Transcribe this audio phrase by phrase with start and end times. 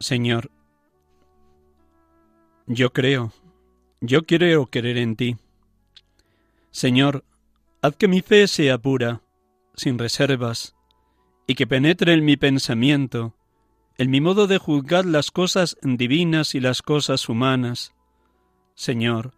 [0.00, 0.50] Señor,
[2.66, 3.34] yo creo,
[4.00, 5.36] yo quiero creer en ti.
[6.70, 7.22] Señor,
[7.82, 9.20] haz que mi fe sea pura,
[9.74, 10.74] sin reservas,
[11.46, 13.34] y que penetre en mi pensamiento,
[13.98, 17.92] en mi modo de juzgar las cosas divinas y las cosas humanas.
[18.74, 19.34] Señor,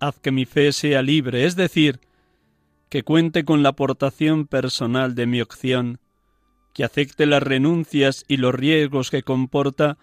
[0.00, 2.00] haz que mi fe sea libre, es decir,
[2.88, 6.00] que cuente con la aportación personal de mi opción,
[6.72, 9.98] que acepte las renuncias y los riesgos que comporta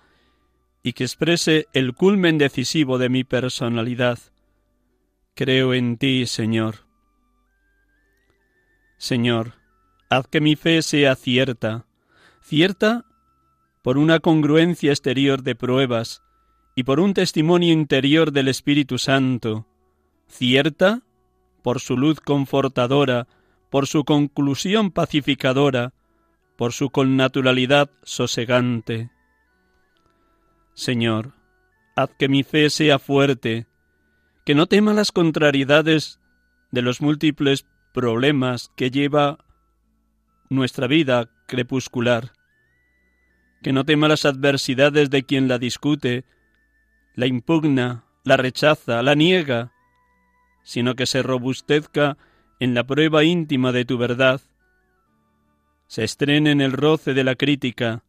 [0.83, 4.19] y que exprese el culmen decisivo de mi personalidad.
[5.35, 6.87] Creo en ti, Señor.
[8.97, 9.53] Señor,
[10.09, 11.85] haz que mi fe sea cierta,
[12.41, 13.05] cierta
[13.81, 16.21] por una congruencia exterior de pruebas
[16.75, 19.65] y por un testimonio interior del Espíritu Santo,
[20.27, 21.01] cierta
[21.61, 23.27] por su luz confortadora,
[23.69, 25.93] por su conclusión pacificadora,
[26.59, 29.09] por su connaturalidad sosegante.
[30.73, 31.31] Señor,
[31.95, 33.65] haz que mi fe sea fuerte,
[34.45, 36.19] que no tema las contrariedades
[36.71, 39.37] de los múltiples problemas que lleva
[40.49, 42.33] nuestra vida crepuscular,
[43.63, 46.25] que no tema las adversidades de quien la discute,
[47.15, 49.71] la impugna, la rechaza, la niega,
[50.65, 52.17] sino que se robustezca
[52.59, 54.41] en la prueba íntima de tu verdad,
[55.89, 58.03] se estrene en el roce de la crítica,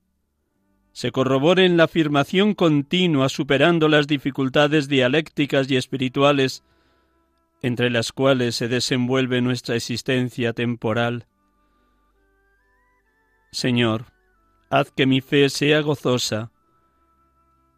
[0.92, 6.62] se corrobore en la afirmación continua superando las dificultades dialécticas y espirituales
[7.62, 11.26] entre las cuales se desenvuelve nuestra existencia temporal.
[13.50, 14.12] Señor,
[14.68, 16.52] haz que mi fe sea gozosa,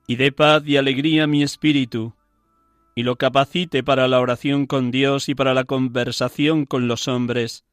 [0.08, 2.14] y dé paz y alegría a mi espíritu,
[2.96, 7.64] y lo capacite para la oración con Dios y para la conversación con los hombres,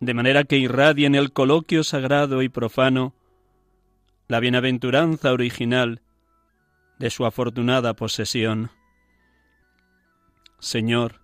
[0.00, 3.14] de manera que irradie en el coloquio sagrado y profano
[4.28, 6.02] la bienaventuranza original
[6.98, 8.70] de su afortunada posesión.
[10.58, 11.20] Señor,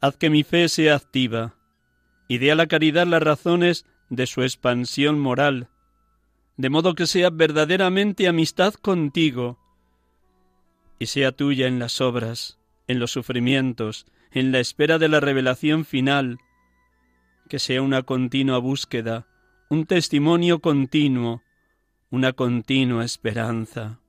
[0.00, 1.54] haz que mi fe sea activa
[2.28, 5.68] y dé a la caridad las razones de su expansión moral,
[6.56, 9.58] de modo que sea verdaderamente amistad contigo
[10.98, 15.84] y sea tuya en las obras, en los sufrimientos, en la espera de la revelación
[15.84, 16.38] final,
[17.48, 19.26] que sea una continua búsqueda,
[19.68, 21.42] un testimonio continuo,
[22.10, 24.00] una continua esperanza.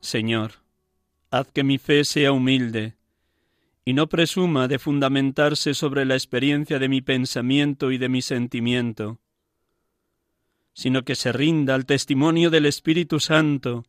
[0.00, 0.52] Señor,
[1.30, 2.96] haz que mi fe sea humilde,
[3.84, 9.20] y no presuma de fundamentarse sobre la experiencia de mi pensamiento y de mi sentimiento,
[10.72, 13.84] sino que se rinda al testimonio del Espíritu Santo,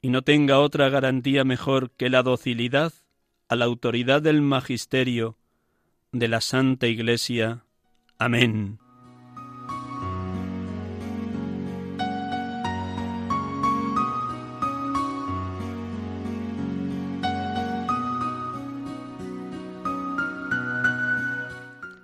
[0.00, 2.92] y no tenga otra garantía mejor que la docilidad
[3.48, 5.36] a la autoridad del magisterio
[6.12, 7.64] de la Santa Iglesia.
[8.18, 8.78] Amén.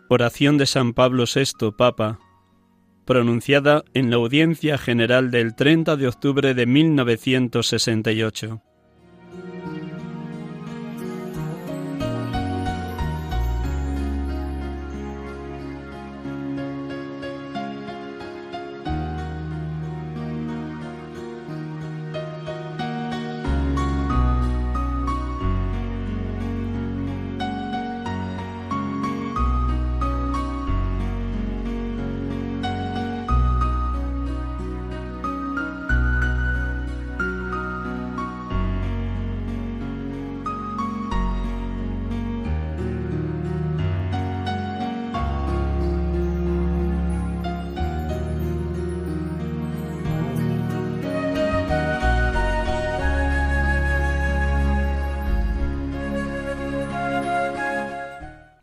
[0.08, 2.20] Oración de San Pablo VI, Papa,
[3.04, 8.62] pronunciada en la audiencia general del 30 de octubre de 1968.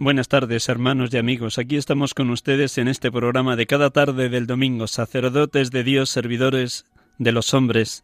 [0.04, 1.60] Buenas tardes, hermanos y amigos.
[1.60, 6.10] Aquí estamos con ustedes en este programa de cada tarde del domingo, sacerdotes de Dios,
[6.10, 6.86] servidores
[7.20, 8.04] de los hombres,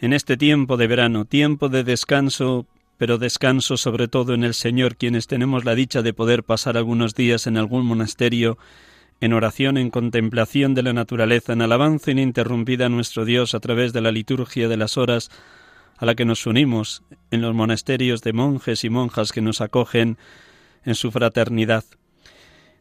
[0.00, 2.66] en este tiempo de verano, tiempo de descanso,
[2.98, 7.14] pero descanso sobre todo en el Señor, quienes tenemos la dicha de poder pasar algunos
[7.14, 8.58] días en algún monasterio
[9.20, 13.92] en oración, en contemplación de la naturaleza, en alabanza ininterrumpida a nuestro Dios a través
[13.92, 15.30] de la liturgia de las horas
[15.96, 20.18] a la que nos unimos en los monasterios de monjes y monjas que nos acogen
[20.86, 21.84] en su fraternidad.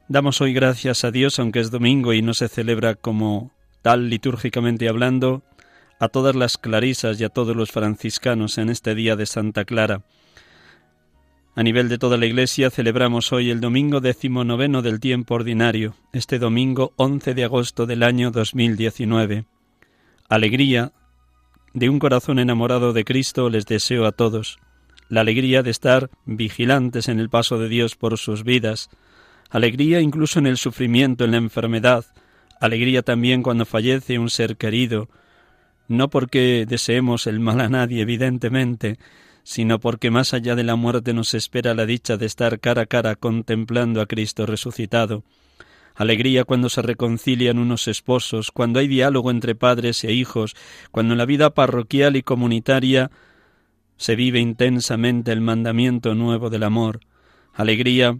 [0.07, 4.87] Damos hoy gracias a Dios, aunque es domingo y no se celebra como tal litúrgicamente
[4.87, 5.43] hablando,
[5.99, 10.03] a todas las clarisas y a todos los franciscanos en este día de Santa Clara.
[11.55, 16.37] A nivel de toda la Iglesia celebramos hoy el domingo decimonoveno del tiempo ordinario, este
[16.37, 19.45] domingo 11 de agosto del año 2019.
[20.27, 20.91] Alegría
[21.73, 24.59] de un corazón enamorado de Cristo les deseo a todos
[25.09, 28.89] la alegría de estar vigilantes en el paso de Dios por sus vidas,
[29.49, 32.05] alegría incluso en el sufrimiento, en la enfermedad,
[32.59, 35.09] alegría también cuando fallece un ser querido,
[35.87, 38.97] no porque deseemos el mal a nadie, evidentemente,
[39.43, 42.85] sino porque más allá de la muerte nos espera la dicha de estar cara a
[42.87, 45.23] cara contemplando a Cristo resucitado.
[45.93, 50.55] Alegría cuando se reconcilian unos esposos, cuando hay diálogo entre padres e hijos,
[50.91, 53.11] cuando en la vida parroquial y comunitaria
[53.97, 56.99] se vive intensamente el mandamiento nuevo del amor.
[57.53, 58.19] Alegría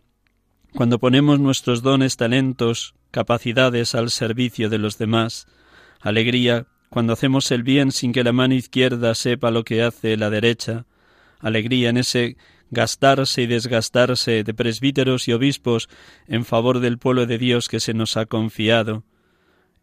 [0.74, 5.48] cuando ponemos nuestros dones, talentos, capacidades al servicio de los demás.
[6.02, 10.30] Alegría cuando hacemos el bien sin que la mano izquierda sepa lo que hace la
[10.30, 10.86] derecha.
[11.40, 12.38] Alegría en ese
[12.72, 15.88] gastarse y desgastarse de presbíteros y obispos
[16.28, 19.04] en favor del pueblo de Dios que se nos ha confiado.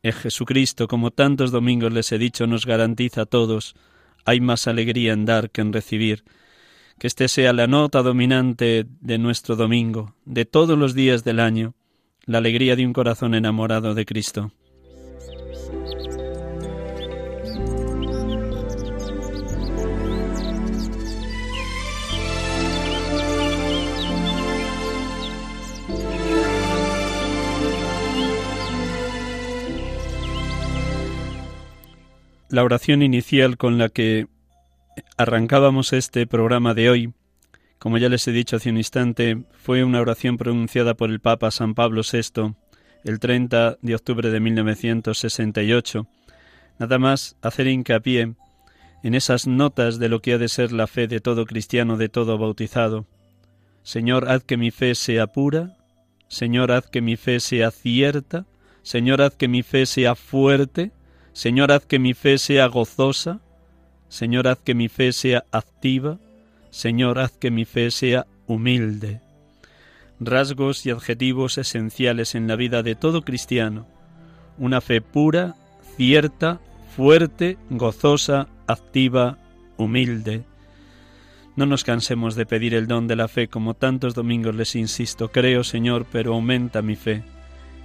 [0.02, 3.74] En Jesucristo, como tantos domingos les he dicho, nos garantiza a todos
[4.24, 6.24] hay más alegría en dar que en recibir.
[6.98, 11.74] Que este sea la nota dominante de nuestro domingo, de todos los días del año,
[12.24, 14.52] la alegría de un corazón enamorado de Cristo.
[32.52, 34.26] La oración inicial con la que
[35.16, 37.14] arrancábamos este programa de hoy,
[37.78, 41.50] como ya les he dicho hace un instante, fue una oración pronunciada por el Papa
[41.50, 42.54] San Pablo VI
[43.04, 46.06] el 30 de octubre de 1968.
[46.78, 48.34] Nada más hacer hincapié
[49.02, 52.10] en esas notas de lo que ha de ser la fe de todo cristiano, de
[52.10, 53.06] todo bautizado.
[53.82, 55.78] Señor, haz que mi fe sea pura,
[56.28, 58.44] Señor, haz que mi fe sea cierta,
[58.82, 60.92] Señor, haz que mi fe sea fuerte,
[61.32, 63.40] Señor, haz que mi fe sea gozosa,
[64.08, 66.18] Señor, haz que mi fe sea activa,
[66.70, 69.20] Señor, haz que mi fe sea humilde.
[70.20, 73.86] Rasgos y adjetivos esenciales en la vida de todo cristiano.
[74.58, 75.56] Una fe pura,
[75.96, 76.60] cierta,
[76.94, 79.38] fuerte, gozosa, activa,
[79.78, 80.44] humilde.
[81.56, 85.30] No nos cansemos de pedir el don de la fe como tantos domingos les insisto.
[85.30, 87.24] Creo, Señor, pero aumenta mi fe.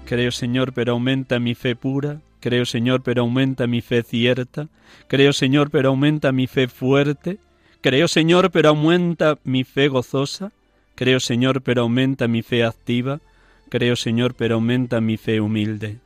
[0.08, 2.22] Creo, Señor, pero aumenta mi fe pura.
[2.40, 4.70] Creo, Señor, pero aumenta mi fe cierta.
[5.10, 7.40] Creo, Señor, pero aumenta mi fe fuerte.
[7.82, 10.54] Creo, Señor, pero aumenta mi fe gozosa.
[10.96, 13.20] Creo, Señor, pero aumenta mi fe activa.
[13.68, 15.98] Creo, Señor, pero aumenta mi fe humilde.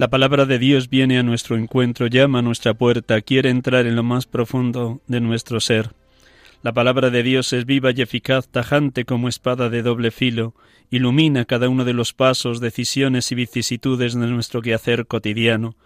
[0.00, 3.96] La palabra de Dios viene a nuestro encuentro, llama a nuestra puerta, quiere entrar en
[3.96, 5.90] lo más profundo de nuestro ser.
[6.62, 10.54] La palabra de Dios es viva y eficaz, tajante como espada de doble filo,
[10.88, 15.76] ilumina cada uno de los pasos, decisiones y vicisitudes de nuestro quehacer cotidiano.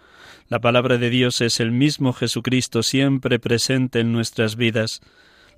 [0.48, 5.00] La palabra de Dios es el mismo Jesucristo siempre presente en nuestras vidas.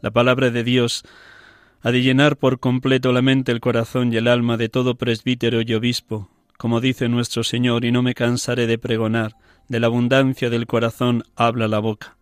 [0.01, 1.05] La palabra de Dios
[1.83, 5.61] ha de llenar por completo la mente, el corazón y el alma de todo presbítero
[5.61, 9.35] y obispo, como dice nuestro Señor, y no me cansaré de pregonar,
[9.69, 12.17] de la abundancia del corazón habla la boca.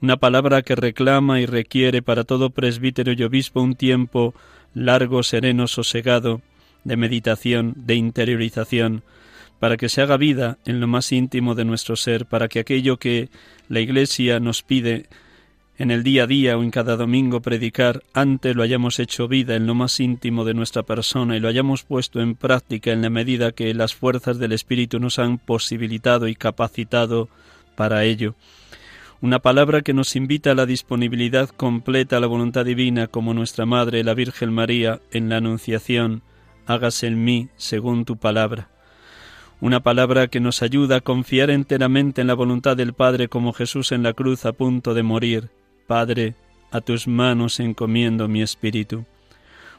[0.00, 4.34] Una palabra que reclama y requiere para todo presbítero y obispo un tiempo
[4.74, 6.40] largo, sereno, sosegado,
[6.84, 9.02] de meditación, de interiorización,
[9.58, 12.98] para que se haga vida en lo más íntimo de nuestro ser, para que aquello
[12.98, 13.28] que
[13.68, 15.06] la Iglesia nos pide
[15.78, 19.54] en el día a día o en cada domingo predicar, antes lo hayamos hecho vida
[19.54, 23.10] en lo más íntimo de nuestra persona y lo hayamos puesto en práctica en la
[23.10, 27.28] medida que las fuerzas del Espíritu nos han posibilitado y capacitado
[27.76, 28.34] para ello.
[29.20, 33.64] Una palabra que nos invita a la disponibilidad completa a la voluntad divina como nuestra
[33.64, 36.22] Madre, la Virgen María, en la Anunciación,
[36.66, 38.68] hágase en mí según tu palabra
[39.60, 43.90] una palabra que nos ayuda a confiar enteramente en la voluntad del Padre como Jesús
[43.90, 45.50] en la cruz a punto de morir,
[45.88, 46.34] Padre,
[46.70, 49.06] a tus manos encomiendo mi espíritu.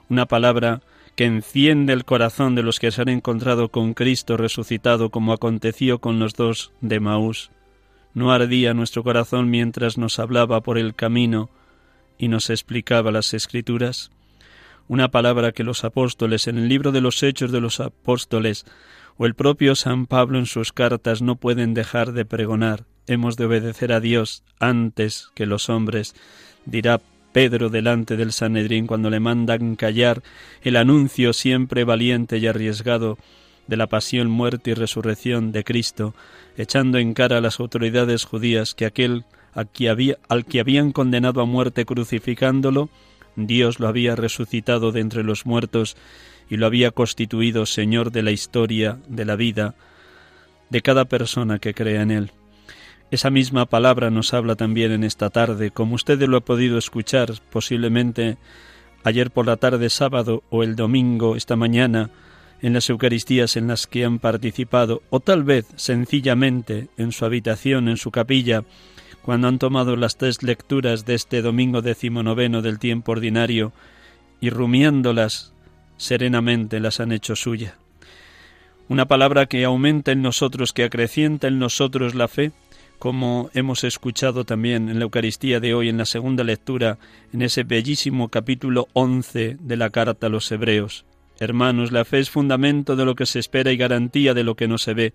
[0.10, 0.82] Una palabra
[1.16, 6.00] que enciende el corazón de los que se han encontrado con Cristo resucitado como aconteció
[6.00, 7.52] con los dos de Maús.
[8.16, 11.52] No ardía nuestro corazón mientras nos hablaba por el camino
[12.18, 14.10] y nos explicaba las escrituras.
[14.88, 18.66] Una palabra que los apóstoles en el libro de los Hechos de los Apóstoles
[19.20, 23.46] o el propio San Pablo en sus cartas no pueden dejar de pregonar hemos de
[23.46, 26.16] obedecer a Dios antes que los hombres,
[26.66, 27.02] dirá
[27.34, 30.22] Pedro delante del Sanedrín cuando le mandan callar
[30.62, 33.18] el anuncio siempre valiente y arriesgado
[33.68, 36.16] de la pasión, muerte y resurrección de Cristo,
[36.58, 40.92] echando en cara a las autoridades judías que aquel al que, había, al que habían
[40.92, 42.90] condenado a muerte crucificándolo,
[43.36, 45.98] Dios lo había resucitado de entre los muertos
[46.50, 49.76] y lo había constituido Señor de la historia, de la vida,
[50.70, 52.32] de cada persona que crea en Él.
[53.12, 57.34] Esa misma palabra nos habla también en esta tarde, como ustedes lo ha podido escuchar
[57.50, 58.38] posiblemente
[59.04, 62.12] ayer por la tarde sábado o el domingo esta mañana
[62.62, 67.88] en las Eucaristías en las que han participado, o tal vez sencillamente en su habitación,
[67.88, 68.64] en su capilla,
[69.22, 73.72] cuando han tomado las tres lecturas de este domingo decimonoveno del tiempo ordinario
[74.42, 75.54] y rumiándolas
[76.00, 77.76] serenamente las han hecho suya.
[78.88, 82.52] Una palabra que aumenta en nosotros, que acrecienta en nosotros la fe,
[82.98, 86.98] como hemos escuchado también en la Eucaristía de hoy, en la segunda lectura,
[87.32, 91.06] en ese bellísimo capítulo once de la carta a los Hebreos.
[91.40, 94.68] Hermanos, la fe es fundamento de lo que se espera y garantía de lo que
[94.68, 95.14] no se ve.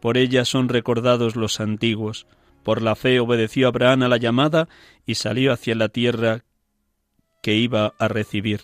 [0.00, 2.26] Por ella son recordados los antiguos.
[2.62, 4.68] Por la fe obedeció Abraham a la llamada
[5.04, 6.44] y salió hacia la tierra
[7.42, 8.60] que iba a recibir.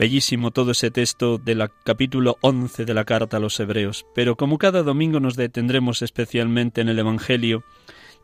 [0.00, 4.06] Bellísimo todo ese texto del capítulo 11 de la carta a los Hebreos.
[4.14, 7.64] Pero como cada domingo nos detendremos especialmente en el Evangelio,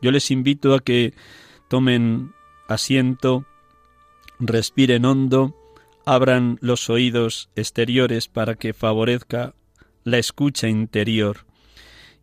[0.01, 1.13] yo les invito a que
[1.67, 2.33] tomen
[2.67, 3.45] asiento,
[4.39, 5.55] respiren hondo,
[6.03, 9.53] abran los oídos exteriores para que favorezca
[10.03, 11.45] la escucha interior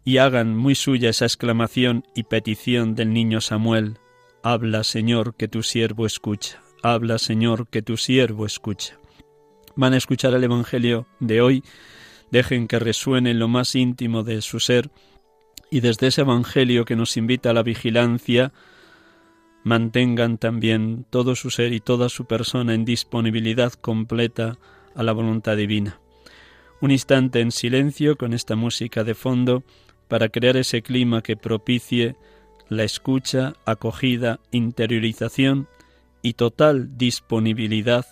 [0.05, 3.99] y hagan muy suya esa exclamación y petición del niño Samuel.
[4.43, 6.61] Habla, Señor, que tu siervo escucha.
[6.83, 8.99] Habla, Señor, que tu siervo escucha
[9.77, 11.65] van a escuchar el Evangelio de hoy,
[12.31, 14.91] dejen que resuene en lo más íntimo de su ser
[15.71, 18.53] y desde ese Evangelio que nos invita a la vigilancia,
[19.65, 24.59] mantengan también todo su ser y toda su persona en disponibilidad completa
[24.95, 25.99] a la voluntad divina.
[26.81, 29.65] Un instante en silencio con esta música de fondo
[30.09, 32.15] para crear ese clima que propicie
[32.69, 35.67] la escucha, acogida, interiorización
[36.23, 38.07] y total disponibilidad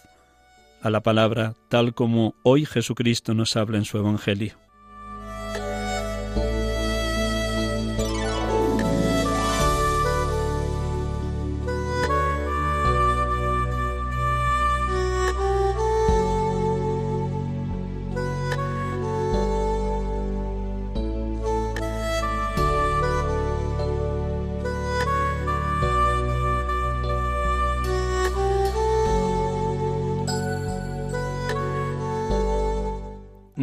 [0.82, 4.56] a la palabra tal como hoy Jesucristo nos habla en su Evangelio.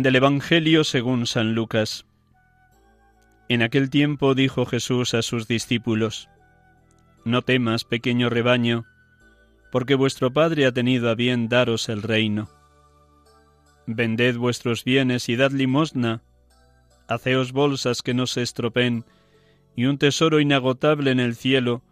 [0.10, 2.08] Del Evangelio según San Lucas.
[3.48, 6.30] En aquel tiempo dijo Jesús a sus discípulos,
[7.26, 8.86] No temas, pequeño rebaño,
[9.72, 12.50] porque vuestro Padre ha tenido a bien daros el reino.
[13.86, 16.24] Vended vuestros bienes y dad limosna,
[17.08, 19.06] haceos bolsas que no se estropen,
[19.76, 21.84] y un tesoro inagotable en el cielo,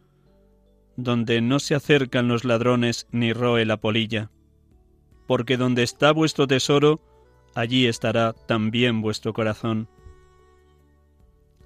[0.95, 4.31] donde no se acercan los ladrones ni roe la polilla.
[5.27, 6.99] Porque donde está vuestro tesoro,
[7.57, 9.89] allí estará también vuestro corazón.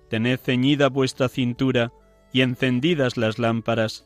[0.10, 1.92] Tened ceñida vuestra cintura
[2.32, 4.06] y encendidas las lámparas.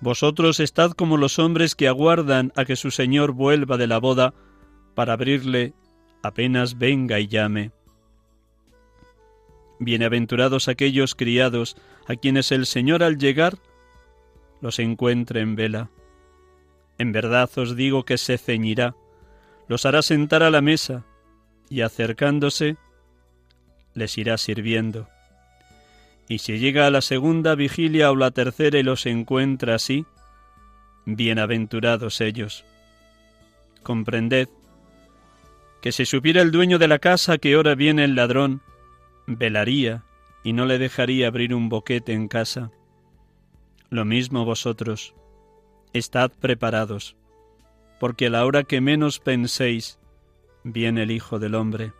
[0.00, 4.32] Vosotros estad como los hombres que aguardan a que su Señor vuelva de la boda
[4.94, 5.74] para abrirle
[6.22, 7.72] apenas venga y llame.
[9.80, 11.76] Bienaventurados aquellos criados
[12.06, 13.58] a quienes el Señor al llegar
[14.60, 15.90] los encuentre en vela.
[16.96, 18.94] En verdad os digo que se ceñirá
[19.68, 21.04] los hará sentar a la mesa
[21.68, 22.76] y acercándose
[23.94, 25.08] les irá sirviendo.
[26.28, 30.04] Y si llega a la segunda vigilia o la tercera y los encuentra así,
[31.04, 32.64] bienaventurados ellos.
[33.82, 34.48] Comprended
[35.80, 38.60] que si supiera el dueño de la casa que ahora viene el ladrón,
[39.26, 40.02] velaría
[40.42, 42.72] y no le dejaría abrir un boquete en casa.
[43.88, 45.14] Lo mismo vosotros,
[45.92, 47.16] estad preparados,
[47.98, 49.98] porque a la hora que menos penséis,
[50.64, 51.92] viene el Hijo del Hombre.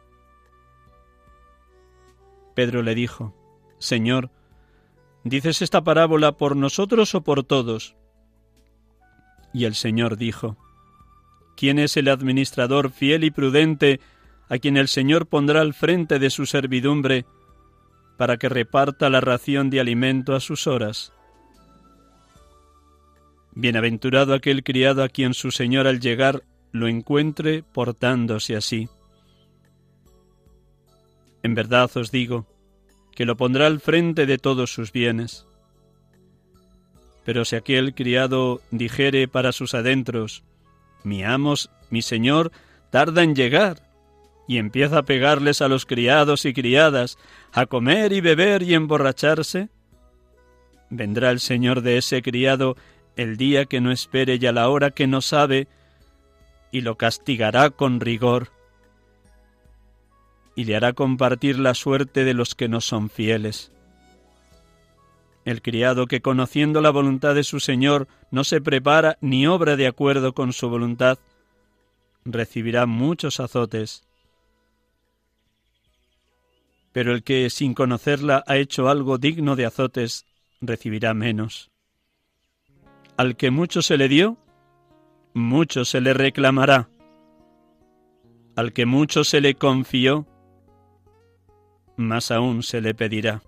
[2.54, 3.34] Pedro le dijo,
[3.78, 4.30] Señor,
[5.24, 7.96] ¿dices esta parábola por nosotros o por todos?
[9.52, 10.56] Y el Señor dijo,
[11.56, 14.00] ¿Quién es el administrador fiel y prudente
[14.48, 17.24] a quien el Señor pondrá al frente de su servidumbre
[18.18, 21.12] para que reparta la ración de alimento a sus horas?
[23.58, 28.90] Bienaventurado aquel criado a quien su Señor al llegar lo encuentre portándose así.
[31.42, 32.46] En verdad os digo
[33.14, 35.46] que lo pondrá al frente de todos sus bienes.
[37.24, 40.44] Pero si aquel criado dijere para sus adentros,
[41.02, 42.52] mi amos, mi señor,
[42.90, 43.90] tarda en llegar,
[44.46, 47.16] y empieza a pegarles a los criados y criadas,
[47.52, 49.70] a comer y beber y emborracharse,
[50.90, 52.76] vendrá el señor de ese criado
[53.16, 55.68] el día que no espere y a la hora que no sabe,
[56.70, 58.52] y lo castigará con rigor,
[60.54, 63.72] y le hará compartir la suerte de los que no son fieles.
[65.44, 69.86] El criado que conociendo la voluntad de su Señor no se prepara ni obra de
[69.86, 71.18] acuerdo con su voluntad,
[72.24, 74.04] recibirá muchos azotes.
[76.92, 80.26] Pero el que sin conocerla ha hecho algo digno de azotes,
[80.60, 81.70] recibirá menos.
[83.16, 84.36] Al que mucho se le dio,
[85.32, 86.90] mucho se le reclamará.
[88.56, 90.26] Al que mucho se le confió,
[91.96, 93.42] más aún se le pedirá.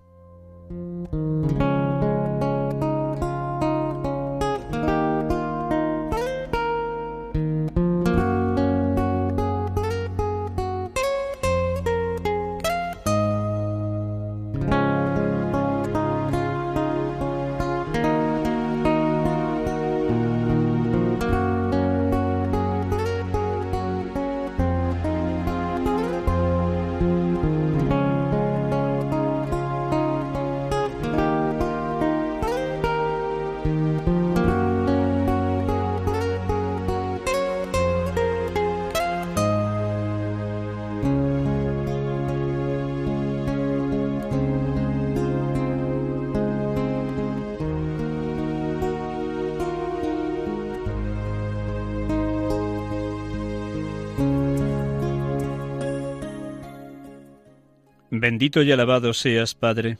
[58.56, 59.98] Y alabado seas, Padre,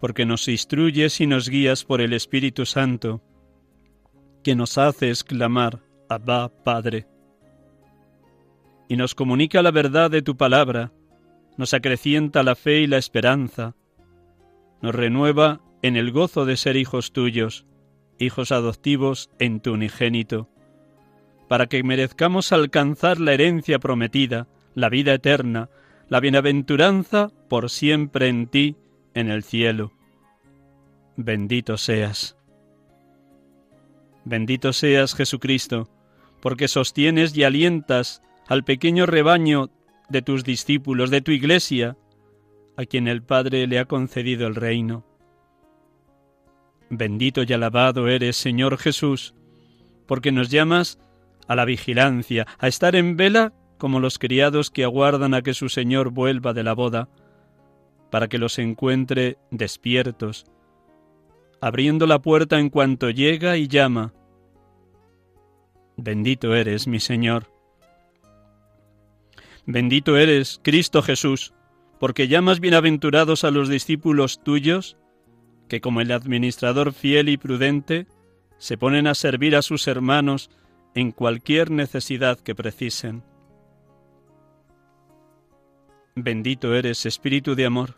[0.00, 3.20] porque nos instruyes y nos guías por el Espíritu Santo,
[4.44, 7.08] que nos hace exclamar, Abba, Padre,
[8.88, 10.92] y nos comunica la verdad de tu palabra,
[11.56, 13.74] nos acrecienta la fe y la esperanza,
[14.80, 17.66] nos renueva en el gozo de ser hijos tuyos,
[18.20, 20.48] hijos adoptivos en tu unigénito,
[21.48, 25.70] para que merezcamos alcanzar la herencia prometida, la vida eterna,
[26.08, 28.76] la bienaventuranza por siempre en ti,
[29.14, 29.92] en el cielo.
[31.16, 32.36] Bendito seas.
[34.24, 35.88] Bendito seas, Jesucristo,
[36.40, 39.70] porque sostienes y alientas al pequeño rebaño
[40.08, 41.96] de tus discípulos, de tu iglesia,
[42.76, 45.04] a quien el Padre le ha concedido el reino.
[46.90, 49.34] Bendito y alabado eres, Señor Jesús,
[50.06, 51.00] porque nos llamas
[51.48, 55.68] a la vigilancia, a estar en vela como los criados que aguardan a que su
[55.68, 57.08] señor vuelva de la boda,
[58.10, 60.46] para que los encuentre despiertos,
[61.60, 64.12] abriendo la puerta en cuanto llega y llama.
[65.96, 67.50] Bendito eres, mi Señor.
[69.64, 71.52] Bendito eres, Cristo Jesús,
[71.98, 74.96] porque llamas bienaventurados a los discípulos tuyos,
[75.68, 78.06] que como el administrador fiel y prudente,
[78.58, 80.50] se ponen a servir a sus hermanos
[80.94, 83.22] en cualquier necesidad que precisen.
[86.18, 87.96] Bendito eres, Espíritu de amor,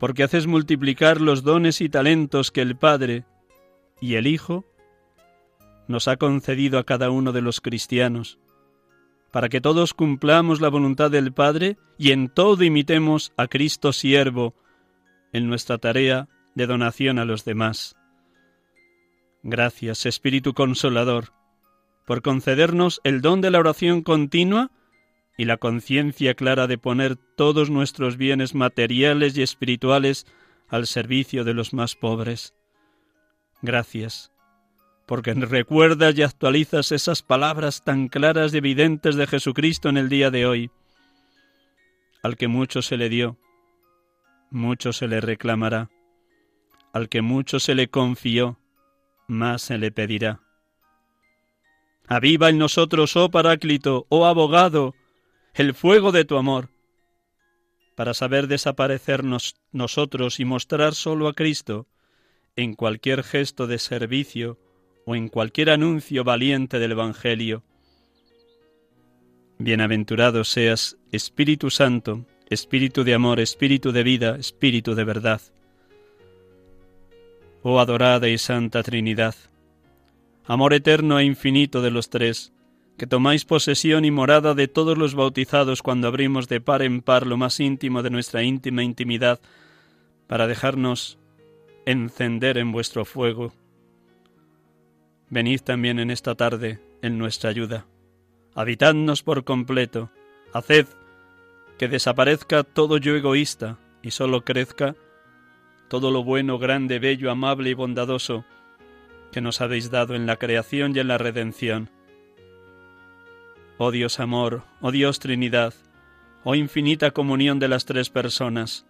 [0.00, 3.24] porque haces multiplicar los dones y talentos que el Padre
[4.00, 4.64] y el Hijo
[5.86, 8.40] nos ha concedido a cada uno de los cristianos,
[9.30, 14.56] para que todos cumplamos la voluntad del Padre y en todo imitemos a Cristo siervo
[15.32, 17.94] en nuestra tarea de donación a los demás.
[19.44, 21.32] Gracias, Espíritu Consolador,
[22.04, 24.72] por concedernos el don de la oración continua
[25.36, 30.26] y la conciencia clara de poner todos nuestros bienes materiales y espirituales
[30.68, 32.54] al servicio de los más pobres.
[33.62, 34.32] Gracias,
[35.06, 40.30] porque recuerdas y actualizas esas palabras tan claras y evidentes de Jesucristo en el día
[40.30, 40.70] de hoy.
[42.22, 43.38] Al que mucho se le dio,
[44.50, 45.90] mucho se le reclamará.
[46.92, 48.58] Al que mucho se le confió,
[49.26, 50.40] más se le pedirá.
[52.06, 54.94] Aviva en nosotros, oh Paráclito, oh abogado,
[55.54, 56.70] el fuego de tu amor,
[57.94, 61.86] para saber desaparecernos nosotros y mostrar solo a Cristo
[62.56, 64.58] en cualquier gesto de servicio
[65.04, 67.64] o en cualquier anuncio valiente del Evangelio.
[69.58, 75.40] Bienaventurado seas, Espíritu Santo, Espíritu de amor, Espíritu de vida, Espíritu de verdad.
[77.62, 79.34] Oh adorada y santa Trinidad,
[80.44, 82.52] amor eterno e infinito de los tres,
[82.96, 87.26] que tomáis posesión y morada de todos los bautizados cuando abrimos de par en par
[87.26, 89.40] lo más íntimo de nuestra íntima intimidad,
[90.26, 91.18] para dejarnos
[91.84, 93.52] encender en vuestro fuego.
[95.28, 97.86] Venid también en esta tarde en nuestra ayuda.
[98.54, 100.10] Habitadnos por completo.
[100.52, 100.86] Haced
[101.78, 104.94] que desaparezca todo yo egoísta y solo crezca
[105.88, 108.44] todo lo bueno, grande, bello, amable y bondadoso
[109.30, 111.90] que nos habéis dado en la creación y en la redención.
[113.84, 115.74] Oh Dios amor, oh Dios Trinidad,
[116.44, 118.86] oh infinita comunión de las tres personas,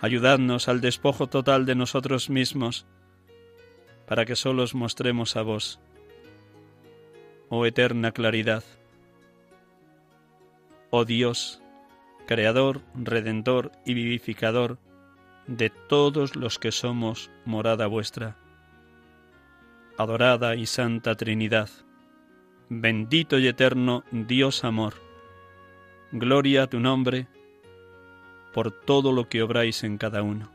[0.00, 2.86] ayudadnos al despojo total de nosotros mismos,
[4.06, 5.78] para que solos mostremos a vos,
[7.50, 8.64] oh eterna claridad,
[10.88, 11.60] oh Dios,
[12.26, 14.78] Creador, Redentor y Vivificador
[15.46, 18.38] de todos los que somos morada vuestra.
[19.98, 21.68] Adorada y Santa Trinidad,
[22.68, 24.94] bendito y eterno Dios amor,
[26.12, 27.26] gloria a tu nombre,
[28.52, 30.53] por todo lo que obráis en cada uno.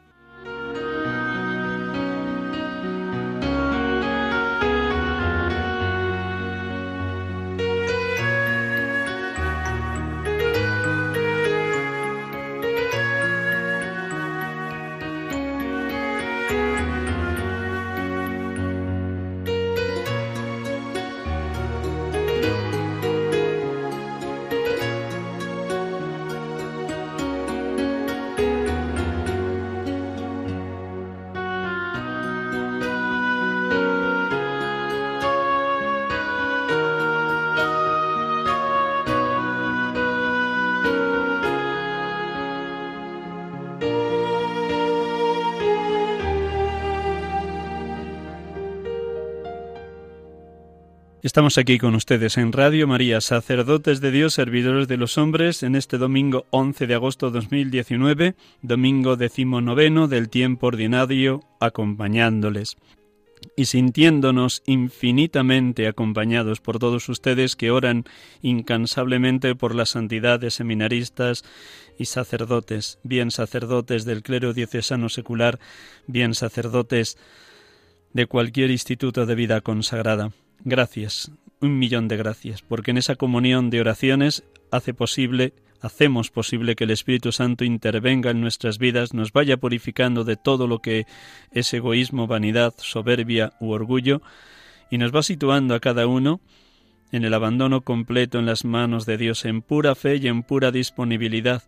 [51.30, 55.76] Estamos aquí con ustedes en Radio María, sacerdotes de Dios, servidores de los hombres, en
[55.76, 62.78] este domingo 11 de agosto de 2019, domingo decimonoveno del tiempo ordinario, acompañándoles
[63.56, 68.06] y sintiéndonos infinitamente acompañados por todos ustedes que oran
[68.42, 71.46] incansablemente por la santidad de seminaristas
[72.00, 75.60] y sacerdotes, bien sacerdotes del clero diocesano secular,
[76.08, 77.20] bien sacerdotes
[78.14, 80.32] de cualquier instituto de vida consagrada.
[80.66, 86.76] Gracias, un millón de gracias, porque en esa comunión de oraciones hace posible, hacemos posible
[86.76, 91.06] que el Espíritu Santo intervenga en nuestras vidas, nos vaya purificando de todo lo que
[91.52, 94.22] es egoísmo, vanidad, soberbia u orgullo,
[94.92, 96.42] y nos va situando a cada uno
[97.12, 100.72] en el abandono completo en las manos de Dios, en pura fe y en pura
[100.72, 101.64] disponibilidad,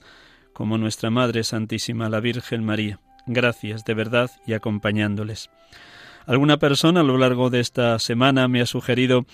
[0.53, 2.99] como nuestra Madre Santísima, la Virgen María.
[3.25, 5.49] Gracias de verdad y acompañándoles.
[6.25, 9.25] Alguna persona a lo largo de esta semana me ha sugerido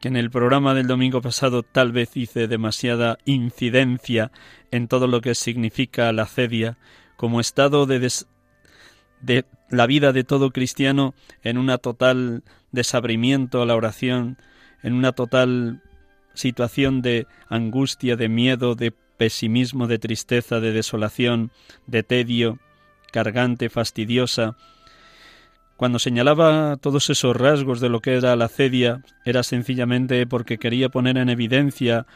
[0.00, 4.32] que en el programa del domingo pasado tal vez hice demasiada incidencia
[4.70, 6.76] en todo lo que significa la cedia
[7.16, 8.10] como estado de,
[9.20, 14.38] de la vida de todo cristiano en una total desabrimiento a la oración,
[14.82, 15.82] en una total
[16.34, 21.52] situación de angustia, de miedo, de pesimismo, de tristeza, de desolación,
[21.86, 22.58] de tedio,
[23.12, 24.56] cargante, fastidiosa,
[25.82, 30.90] cuando señalaba todos esos rasgos de lo que era la cedia, era sencillamente porque quería
[30.90, 32.06] poner en evidencia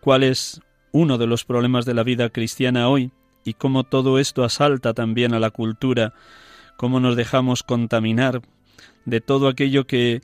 [0.00, 3.10] cuál es uno de los problemas de la vida cristiana hoy
[3.44, 6.14] y cómo todo esto asalta también a la cultura,
[6.78, 8.40] cómo nos dejamos contaminar
[9.04, 10.22] de todo aquello que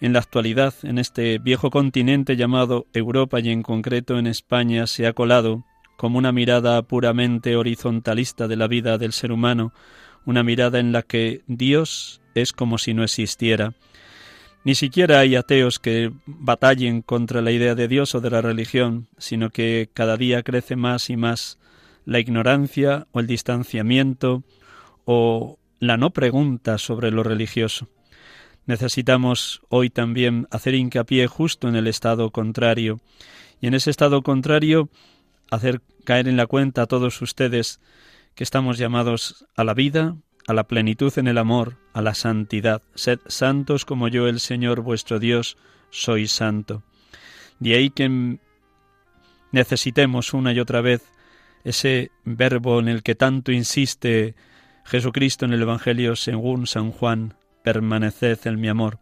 [0.00, 5.06] en la actualidad en este viejo continente llamado Europa y en concreto en España se
[5.06, 5.62] ha colado
[5.96, 9.72] como una mirada puramente horizontalista de la vida del ser humano,
[10.24, 13.74] una mirada en la que Dios es como si no existiera.
[14.64, 19.08] Ni siquiera hay ateos que batallen contra la idea de Dios o de la religión,
[19.16, 21.58] sino que cada día crece más y más
[22.04, 24.42] la ignorancia o el distanciamiento
[25.04, 27.88] o la no pregunta sobre lo religioso.
[28.66, 33.00] Necesitamos hoy también hacer hincapié justo en el estado contrario
[33.60, 34.90] y en ese estado contrario
[35.50, 37.80] hacer caer en la cuenta a todos ustedes
[38.34, 42.82] que estamos llamados a la vida, a la plenitud en el amor, a la santidad.
[42.94, 45.56] Sed santos como yo, el Señor vuestro Dios,
[45.90, 46.82] soy santo.
[47.58, 48.38] De ahí que
[49.52, 51.02] necesitemos una y otra vez
[51.64, 54.34] ese verbo en el que tanto insiste
[54.84, 59.00] Jesucristo en el Evangelio según San Juan, permaneced en mi amor.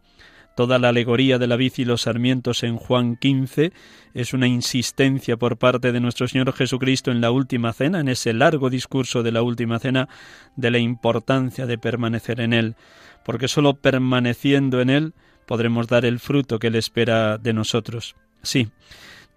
[0.57, 3.73] Toda la alegoría de la vid y los sarmientos en Juan 15
[4.15, 8.33] es una insistencia por parte de nuestro Señor Jesucristo en la última cena, en ese
[8.33, 10.09] largo discurso de la última cena,
[10.55, 12.75] de la importancia de permanecer en Él,
[13.23, 15.13] porque sólo permaneciendo en Él
[15.45, 18.15] podremos dar el fruto que Él espera de nosotros.
[18.41, 18.69] Sí,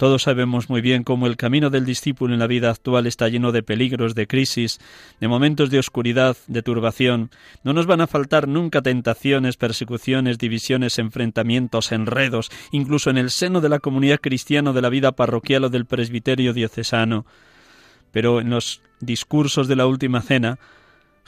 [0.00, 3.52] todos sabemos muy bien cómo el camino del discípulo en la vida actual está lleno
[3.52, 4.80] de peligros, de crisis,
[5.20, 7.30] de momentos de oscuridad, de turbación.
[7.64, 13.60] No nos van a faltar nunca tentaciones, persecuciones, divisiones, enfrentamientos, enredos, incluso en el seno
[13.60, 17.26] de la comunidad cristiana, de la vida parroquial o del presbiterio diocesano.
[18.10, 20.58] Pero en los discursos de la última cena,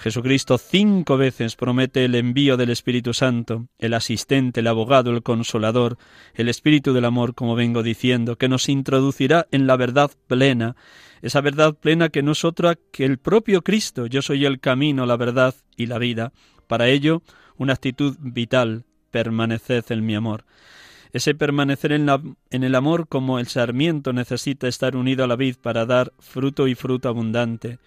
[0.02, 5.96] Jesucristo cinco veces promete el envío del Espíritu Santo, el asistente, el abogado, el consolador,
[6.34, 10.74] el Espíritu del amor, como vengo diciendo, que nos introducirá en la verdad plena,
[11.22, 14.06] esa verdad plena que no es otra que el propio Cristo.
[14.06, 16.32] Yo soy el camino, la verdad y la vida.
[16.66, 17.22] Para ello,
[17.56, 20.44] una actitud vital, permaneced en mi amor.
[21.12, 22.08] Ese permanecer en,
[22.50, 26.66] en el amor como el sarmiento necesita estar unido a la vid para dar fruto
[26.66, 27.78] y fruto abundante.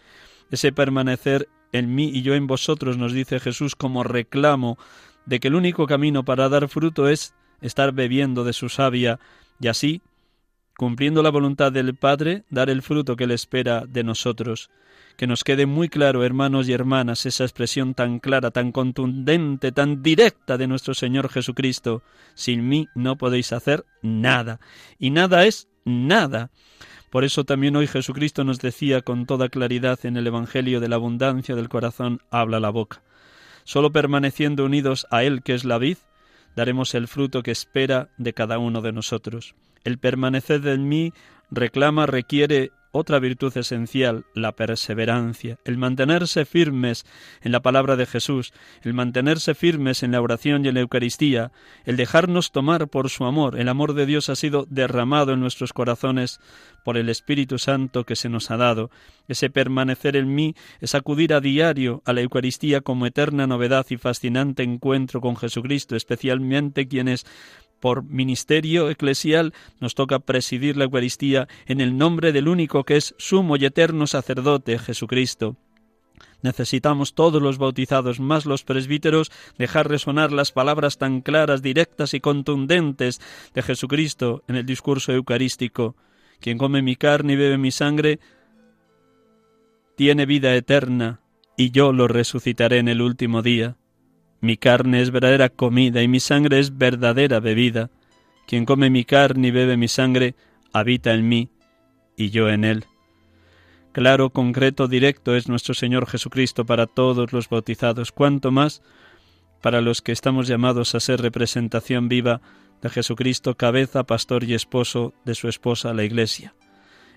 [0.50, 4.78] Ese permanecer en mí y yo en vosotros, nos dice Jesús como reclamo
[5.26, 9.20] de que el único camino para dar fruto es estar bebiendo de su savia
[9.60, 10.02] y así,
[10.78, 14.70] cumpliendo la voluntad del Padre, dar el fruto que Él espera de nosotros.
[15.18, 20.04] Que nos quede muy claro, hermanos y hermanas, esa expresión tan clara, tan contundente, tan
[20.04, 22.04] directa de nuestro Señor Jesucristo.
[22.34, 24.60] Sin mí no podéis hacer nada.
[25.00, 26.52] Y nada es nada.
[27.16, 30.98] Por eso también hoy Jesucristo nos decía con toda claridad en el Evangelio de la
[30.98, 33.04] abundancia del corazón habla la boca.
[33.64, 35.96] Solo permaneciendo unidos a Él que es la vid,
[36.58, 39.56] daremos el fruto que espera de cada uno de nosotros.
[39.86, 41.14] El permanecer en mí
[41.52, 47.06] reclama, requiere otra virtud esencial, la perseverancia, el mantenerse firmes
[47.42, 48.54] en la palabra de Jesús,
[48.84, 51.52] el mantenerse firmes en la oración y en la Eucaristía,
[51.84, 53.60] el dejarnos tomar por su amor.
[53.60, 56.40] El amor de Dios ha sido derramado en nuestros corazones
[56.86, 58.90] por el Espíritu Santo que se nos ha dado.
[59.28, 63.98] Ese permanecer en mí es acudir a diario a la Eucaristía como eterna novedad y
[63.98, 67.26] fascinante encuentro con Jesucristo, especialmente quienes
[67.80, 73.16] por ministerio eclesial nos toca presidir la Eucaristía en el nombre del único que es
[73.18, 75.58] sumo y eterno sacerdote, Jesucristo.
[76.42, 82.20] Necesitamos todos los bautizados, más los presbíteros, dejar resonar las palabras tan claras, directas y
[82.20, 83.20] contundentes
[83.54, 85.96] de Jesucristo en el discurso eucarístico.
[86.40, 88.20] Quien come mi carne y bebe mi sangre
[89.96, 91.22] tiene vida eterna,
[91.58, 93.78] y yo lo resucitaré en el último día.
[94.46, 97.90] Mi carne es verdadera comida y mi sangre es verdadera bebida.
[98.46, 100.36] Quien come mi carne y bebe mi sangre,
[100.72, 101.50] habita en mí
[102.16, 102.86] y yo en él.
[103.92, 108.84] Claro, concreto, directo es nuestro Señor Jesucristo para todos los bautizados, cuanto más
[109.64, 112.40] para los que estamos llamados a ser representación viva
[112.84, 116.54] de Jesucristo, cabeza, pastor y esposo de su esposa, la Iglesia.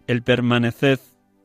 [0.07, 1.01] El permaneced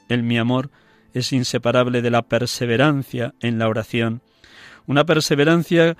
[0.08, 0.72] en mi amor
[1.14, 4.22] es inseparable de la perseverancia en la oración,
[4.88, 5.98] una perseverancia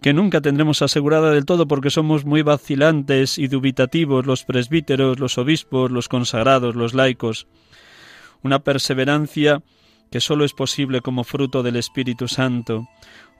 [0.00, 5.38] que nunca tendremos asegurada del todo porque somos muy vacilantes y dubitativos los presbíteros, los
[5.38, 7.48] obispos, los consagrados, los laicos.
[8.42, 9.62] Una perseverancia
[10.10, 12.88] que sólo es posible como fruto del Espíritu Santo.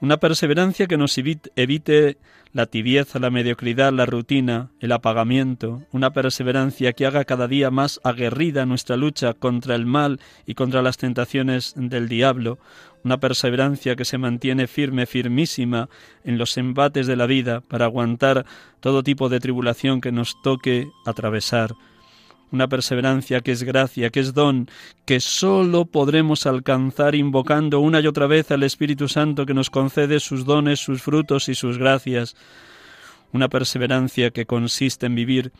[0.01, 2.17] Una perseverancia que nos evite
[2.53, 5.83] la tibieza, la mediocridad, la rutina, el apagamiento.
[5.91, 10.81] Una perseverancia que haga cada día más aguerrida nuestra lucha contra el mal y contra
[10.81, 12.59] las tentaciones del diablo
[13.03, 15.89] una perseverancia que se mantiene firme, firmísima
[16.23, 18.45] en los embates de la vida para aguantar
[18.79, 21.73] todo tipo de tribulación que nos toque atravesar.
[22.51, 24.69] Una perseverancia que es gracia, que es don,
[25.05, 30.19] que sólo podremos alcanzar invocando una y otra vez al Espíritu Santo que nos concede
[30.19, 32.35] sus dones, sus frutos y sus gracias.
[33.31, 35.51] Una perseverancia que consiste en vivir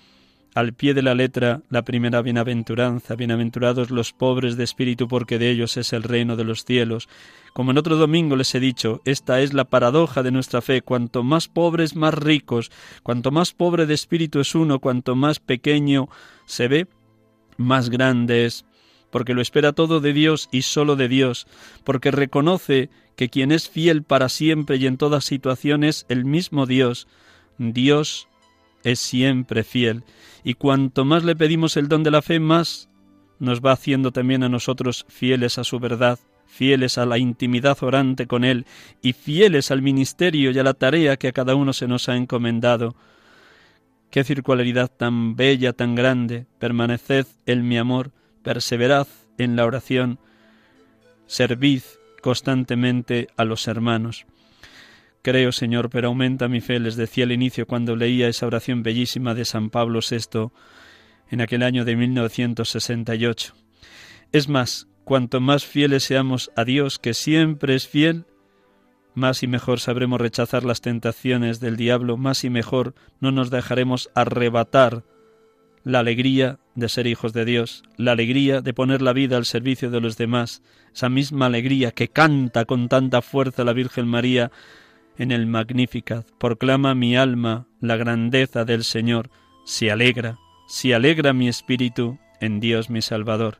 [0.55, 5.51] al pie de la letra la primera bienaventuranza, bienaventurados los pobres de espíritu porque de
[5.51, 7.07] ellos es el reino de los cielos.
[7.53, 11.23] Como en otro domingo les he dicho, esta es la paradoja de nuestra fe, cuanto
[11.23, 12.71] más pobres, más ricos,
[13.03, 16.09] cuanto más pobre de espíritu es uno, cuanto más pequeño
[16.49, 16.87] se ve,
[17.57, 18.65] más grande es.
[19.11, 21.47] porque lo espera todo de Dios y solo de Dios,
[21.83, 27.07] porque reconoce que quien es fiel para siempre y en todas situaciones, el mismo Dios.
[27.57, 28.27] Dios
[28.83, 30.03] es siempre fiel,
[30.43, 32.89] y cuanto más le pedimos el don de la fe, más
[33.39, 38.27] nos va haciendo también a nosotros fieles a su verdad, fieles a la intimidad orante
[38.27, 38.65] con Él
[39.01, 42.15] y fieles al ministerio y a la tarea que a cada uno se nos ha
[42.15, 42.95] encomendado.
[44.09, 46.47] Qué circularidad tan bella, tan grande.
[46.57, 48.11] Permaneced en mi amor,
[48.43, 50.19] perseverad en la oración,
[51.27, 51.81] servid
[52.21, 54.25] constantemente a los hermanos.
[55.21, 59.35] Creo, Señor, pero aumenta mi fe, les decía al inicio cuando leía esa oración bellísima
[59.35, 60.51] de San Pablo VI
[61.29, 63.53] en aquel año de 1968.
[64.31, 68.25] Es más, cuanto más fieles seamos a Dios, que siempre es fiel,
[69.19, 74.09] más y mejor sabremos rechazar las tentaciones del diablo, más y mejor no nos dejaremos
[74.15, 75.03] arrebatar
[75.83, 79.89] la alegría de ser hijos de Dios, la alegría de poner la vida al servicio
[79.91, 80.61] de los demás,
[80.93, 84.51] esa misma alegría que canta con tanta fuerza la Virgen María
[85.17, 86.25] en el Magnificat.
[86.37, 89.29] Proclama mi alma la grandeza del Señor,
[89.65, 93.59] se alegra, se alegra mi espíritu en Dios mi Salvador.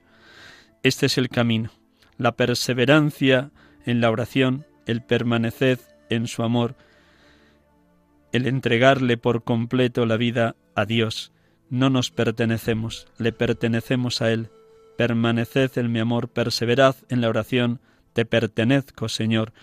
[0.83, 1.71] Este es el camino,
[2.17, 3.51] la perseverancia
[3.85, 6.75] en la oración, el permanecer en su amor,
[8.31, 11.31] el entregarle por completo la vida a Dios.
[11.69, 14.49] No nos pertenecemos, le pertenecemos a Él.
[14.97, 17.79] Permaneced en mi amor, perseverad en la oración,
[18.13, 19.53] te pertenezco, Señor.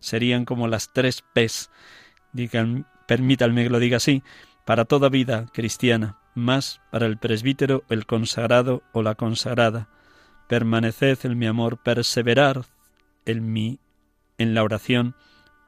[0.00, 1.70] Serían como las tres P's,
[2.32, 4.22] digan, permítanme que lo diga así,
[4.66, 9.88] para toda vida cristiana, más para el presbítero, el consagrado o la consagrada.
[10.48, 12.66] Permaneced en mi amor, perseverad
[13.24, 13.78] en mi
[14.42, 15.14] en la oración,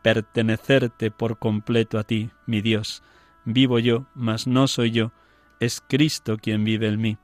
[0.03, 3.03] pertenecerte por completo a ti, mi Dios.
[3.45, 5.13] Vivo yo, mas no soy yo,
[5.61, 7.17] es Cristo quien vive en mí.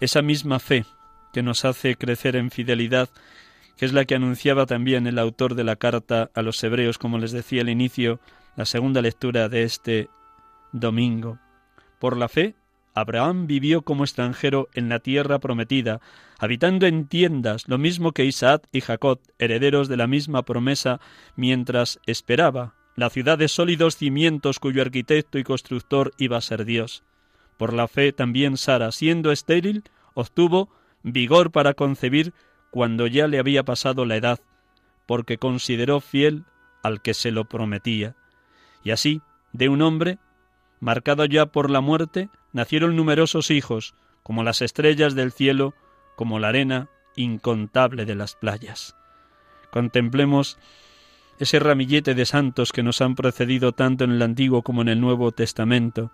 [0.00, 0.84] Esa misma fe
[1.32, 3.08] que nos hace crecer en fidelidad,
[3.76, 7.18] que es la que anunciaba también el autor de la carta a los hebreos, como
[7.18, 8.20] les decía al inicio,
[8.56, 10.08] la segunda lectura de este
[10.72, 11.38] domingo.
[11.98, 12.54] Por la fe,
[12.94, 16.00] Abraham vivió como extranjero en la tierra prometida,
[16.38, 21.00] habitando en tiendas, lo mismo que Isaac y Jacob, herederos de la misma promesa,
[21.36, 27.02] mientras esperaba la ciudad de sólidos cimientos cuyo arquitecto y constructor iba a ser Dios.
[27.56, 30.68] Por la fe también Sara, siendo estéril, obtuvo
[31.02, 32.34] vigor para concebir
[32.70, 34.40] cuando ya le había pasado la edad,
[35.06, 36.44] porque consideró fiel
[36.82, 38.14] al que se lo prometía.
[38.84, 40.18] Y así, de un hombre,
[40.80, 45.74] marcado ya por la muerte, nacieron numerosos hijos, como las estrellas del cielo,
[46.16, 48.96] como la arena incontable de las playas.
[49.70, 50.58] Contemplemos
[51.38, 55.00] ese ramillete de santos que nos han precedido tanto en el Antiguo como en el
[55.00, 56.12] Nuevo Testamento.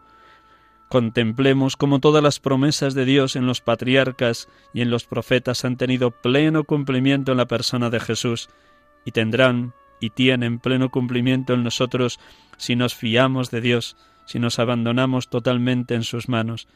[0.89, 5.77] Contemplemos cómo todas las promesas de Dios en los patriarcas y en los profetas han
[5.77, 8.49] tenido pleno cumplimiento en la persona de Jesús
[9.05, 12.21] y tendrán y tienen pleno cumplimiento en nosotros
[12.57, 13.97] si nos fiamos de Dios,
[14.29, 16.69] si nos abandonamos totalmente en sus manos.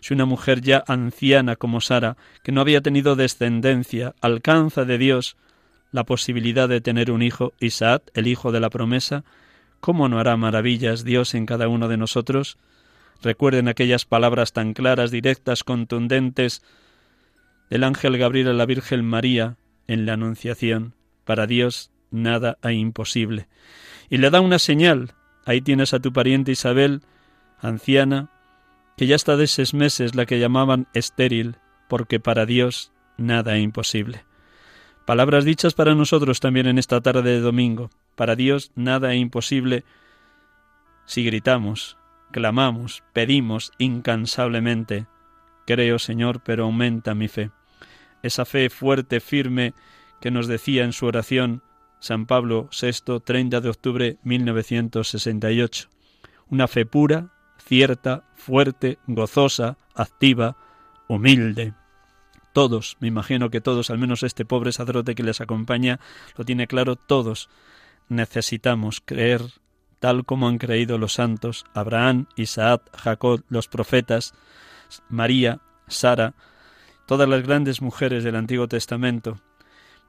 [0.00, 5.36] Si una mujer ya anciana como Sara, que no había tenido descendencia, alcanza de Dios
[5.90, 9.24] la posibilidad de tener un hijo, Isaac, el hijo de la promesa,
[9.80, 12.58] ¿cómo no hará maravillas Dios en cada uno de nosotros?
[13.22, 16.62] Recuerden aquellas palabras tan claras, directas, contundentes
[17.70, 19.56] del ángel Gabriel a la Virgen María
[19.86, 20.94] en la Anunciación.
[21.24, 23.48] Para Dios nada hay imposible.
[24.10, 25.14] Y le da una señal,
[25.48, 27.00] Ahí tienes a tu pariente Isabel,
[27.58, 28.28] anciana,
[28.98, 31.56] que ya está de seis meses la que llamaban estéril,
[31.88, 34.26] porque para Dios nada es imposible.
[35.06, 37.88] Palabras dichas para nosotros también en esta tarde de domingo.
[38.14, 39.86] Para Dios nada es imposible
[41.06, 41.96] si gritamos,
[42.30, 45.06] clamamos, pedimos incansablemente.
[45.66, 47.52] Creo, Señor, pero aumenta mi fe.
[48.22, 49.72] Esa fe fuerte, firme,
[50.20, 51.62] que nos decía en su oración,
[52.00, 55.88] San Pablo VI, 30 de octubre 1968.
[56.48, 60.56] Una fe pura, cierta, fuerte, gozosa, activa,
[61.08, 61.74] humilde.
[62.52, 66.00] Todos, me imagino que todos, al menos este pobre sacerdote que les acompaña,
[66.36, 67.48] lo tiene claro, todos
[68.08, 69.42] necesitamos creer
[70.00, 74.34] tal como han creído los santos, Abraham, Isaac, Jacob, los profetas,
[75.08, 76.34] María, Sara,
[77.06, 79.40] todas las grandes mujeres del Antiguo Testamento,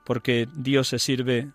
[0.06, 1.50] porque Dios se sirve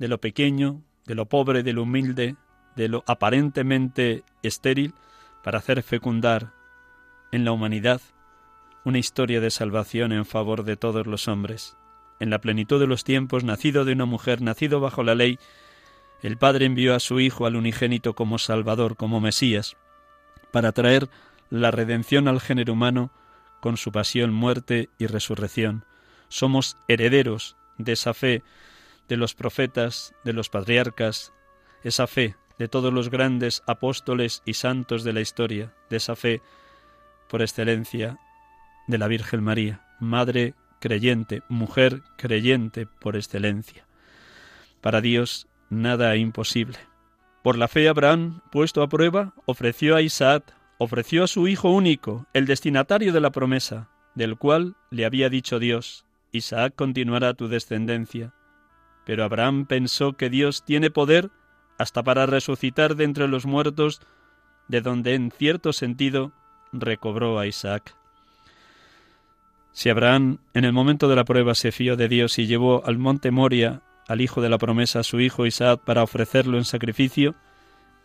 [0.00, 2.34] de lo pequeño, de lo pobre, de lo humilde,
[2.74, 4.94] de lo aparentemente estéril,
[5.44, 6.52] para hacer fecundar
[7.30, 8.00] en la humanidad
[8.84, 11.76] una historia de salvación en favor de todos los hombres.
[12.18, 15.38] En la plenitud de los tiempos, nacido de una mujer, nacido bajo la ley,
[16.22, 19.76] el Padre envió a su Hijo al unigénito como Salvador, como Mesías,
[20.50, 21.10] para traer
[21.50, 23.10] la redención al género humano
[23.60, 25.84] con su pasión, muerte y resurrección.
[26.28, 28.42] somos herederos de esa fe
[29.10, 31.32] de los profetas, de los patriarcas,
[31.82, 36.40] esa fe de todos los grandes apóstoles y santos de la historia, de esa fe
[37.28, 38.18] por excelencia
[38.86, 43.84] de la Virgen María, Madre creyente, mujer creyente por excelencia.
[44.80, 46.78] Para Dios nada imposible.
[47.42, 52.26] Por la fe Abraham, puesto a prueba, ofreció a Isaac, ofreció a su hijo único,
[52.32, 58.34] el destinatario de la promesa, del cual le había dicho Dios, Isaac continuará tu descendencia.
[59.04, 61.30] Pero Abraham pensó que Dios tiene poder
[61.78, 64.00] hasta para resucitar de entre los muertos,
[64.68, 66.32] de donde en cierto sentido
[66.72, 67.94] recobró a Isaac.
[69.72, 72.98] Si Abraham en el momento de la prueba se fió de Dios y llevó al
[72.98, 77.36] monte Moria al hijo de la promesa, su hijo Isaac, para ofrecerlo en sacrificio,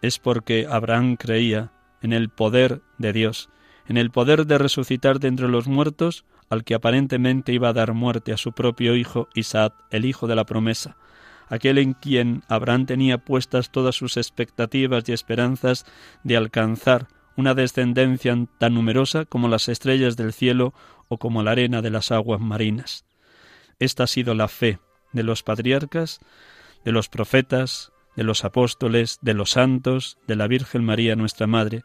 [0.04, 1.72] es porque Abraham creía
[2.02, 3.50] en el poder de Dios,
[3.88, 7.94] en el poder de resucitar de entre los muertos al que aparentemente iba a dar
[7.94, 10.98] muerte a su propio hijo Isaac, el hijo de la promesa,
[11.50, 15.86] aquel en quien Abraham tenía puestas todas sus expectativas y esperanzas
[16.24, 17.08] de alcanzar
[17.38, 20.74] una descendencia tan numerosa como las estrellas del cielo
[21.08, 23.06] o como la arena de las aguas marinas.
[23.80, 24.80] Esta ha sido la fe
[25.12, 26.20] de los patriarcas,
[26.84, 31.84] de los profetas, de los apóstoles, de los santos, de la Virgen María nuestra Madre.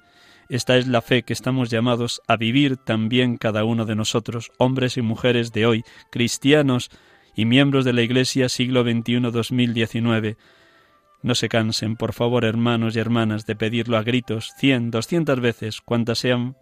[0.51, 4.97] Esta es la fe que estamos llamados a vivir también cada uno de nosotros, hombres
[4.97, 6.91] y mujeres de hoy, cristianos
[7.37, 10.37] y miembros de la Iglesia siglo XXI 2019.
[11.23, 15.81] No se cansen, por favor, hermanos y hermanas, de pedirlo a gritos, cien, doscientas veces,
[15.83, 16.57] cuantas sean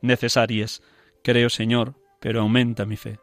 [0.00, 0.82] necesarias.
[1.22, 3.18] Creo, Señor, pero aumenta mi fe.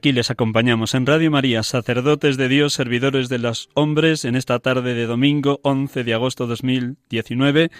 [0.00, 4.58] Aquí les acompañamos en Radio María, sacerdotes de Dios, servidores de los hombres, en esta
[4.58, 7.70] tarde de domingo 11 de agosto 2019.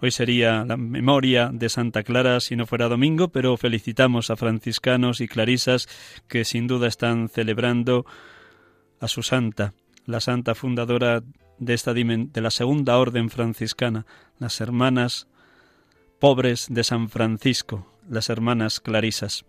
[0.00, 5.20] Hoy sería la memoria de Santa Clara si no fuera domingo, pero felicitamos a franciscanos
[5.20, 5.86] y clarisas
[6.28, 8.06] que sin duda están celebrando
[8.98, 9.74] a su santa,
[10.06, 11.22] la santa fundadora
[11.58, 14.06] de esta de la segunda orden franciscana,
[14.38, 15.28] las hermanas
[16.20, 19.44] pobres de San Francisco, las hermanas clarisas.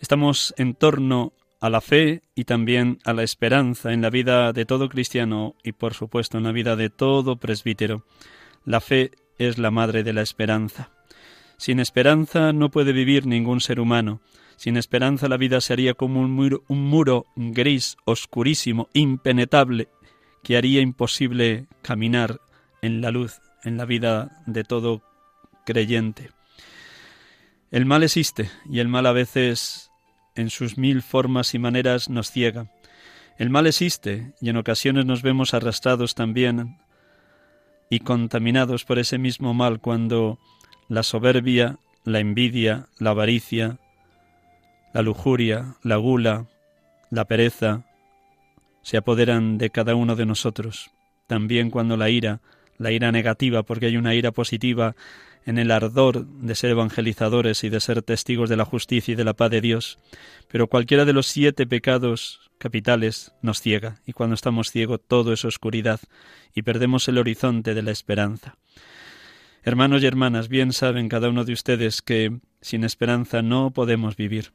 [0.00, 4.64] Estamos en torno a la fe y también a la esperanza en la vida de
[4.64, 8.04] todo cristiano y por supuesto en la vida de todo presbítero.
[8.64, 10.90] La fe es la madre de la esperanza.
[11.58, 14.22] Sin esperanza no puede vivir ningún ser humano.
[14.56, 19.88] Sin esperanza la vida sería como un muro, un muro gris, oscurísimo, impenetrable,
[20.42, 22.40] que haría imposible caminar
[22.80, 25.02] en la luz, en la vida de todo
[25.66, 26.30] creyente.
[27.70, 29.89] El mal existe y el mal a veces
[30.40, 32.66] en sus mil formas y maneras nos ciega.
[33.38, 36.78] El mal existe y en ocasiones nos vemos arrastrados también
[37.88, 40.38] y contaminados por ese mismo mal cuando
[40.88, 43.78] la soberbia, la envidia, la avaricia,
[44.92, 46.46] la lujuria, la gula,
[47.10, 47.84] la pereza
[48.82, 50.90] se apoderan de cada uno de nosotros.
[51.26, 52.40] También cuando la ira,
[52.78, 54.96] la ira negativa, porque hay una ira positiva
[55.46, 59.24] en el ardor de ser evangelizadores y de ser testigos de la justicia y de
[59.24, 59.98] la paz de Dios,
[60.48, 65.44] pero cualquiera de los siete pecados capitales nos ciega, y cuando estamos ciegos todo es
[65.44, 66.00] oscuridad
[66.54, 68.56] y perdemos el horizonte de la esperanza.
[69.62, 74.52] Hermanos y hermanas, bien saben cada uno de ustedes que sin esperanza no podemos vivir.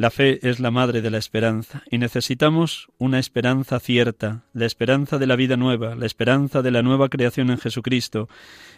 [0.00, 5.18] La fe es la madre de la esperanza y necesitamos una esperanza cierta, la esperanza
[5.18, 8.26] de la vida nueva, la esperanza de la nueva creación en Jesucristo,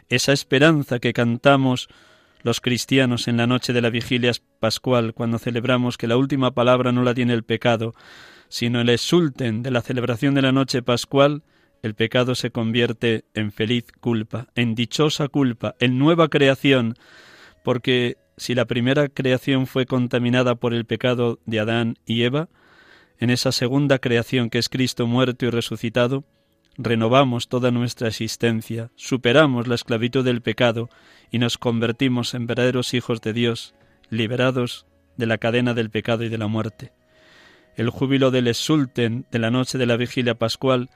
[0.08, 1.86] esa esperanza que cantamos
[2.42, 6.90] los cristianos en la noche de la vigilia pascual, cuando celebramos que la última palabra
[6.90, 7.94] no la tiene el pecado,
[8.48, 11.44] sino el exulten de la celebración de la noche pascual,
[11.84, 16.96] el pecado se convierte en feliz culpa, en dichosa culpa, en nueva creación,
[17.62, 22.48] porque si la primera creación fue contaminada por el pecado de Adán y Eva,
[23.18, 26.24] en esa segunda creación que es Cristo muerto y resucitado,
[26.76, 30.88] renovamos toda nuestra existencia, superamos la esclavitud del pecado
[31.30, 33.74] y nos convertimos en verdaderos hijos de Dios,
[34.10, 36.92] liberados de la cadena del pecado y de la muerte.
[37.76, 40.90] El júbilo del exulten de la noche de la vigilia pascual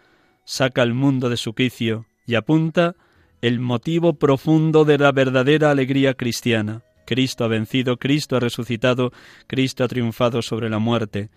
[0.44, 2.96] saca al mundo de su quicio y apunta
[3.40, 6.82] el motivo profundo de la verdadera alegría cristiana.
[7.06, 9.12] Cristo ha vencido, Cristo ha resucitado,
[9.46, 11.30] Cristo ha triunfado sobre la muerte.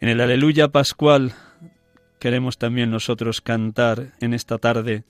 [0.00, 1.34] En el aleluya pascual
[2.18, 5.04] queremos también nosotros cantar en esta tarde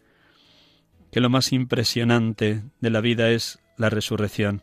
[1.13, 4.63] que lo más impresionante de la vida es la resurrección,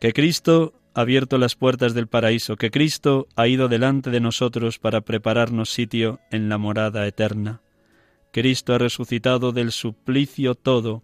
[0.00, 4.78] que Cristo ha abierto las puertas del paraíso, que Cristo ha ido delante de nosotros
[4.78, 7.62] para prepararnos sitio en la morada eterna.
[8.32, 11.02] Cristo ha resucitado del suplicio todo.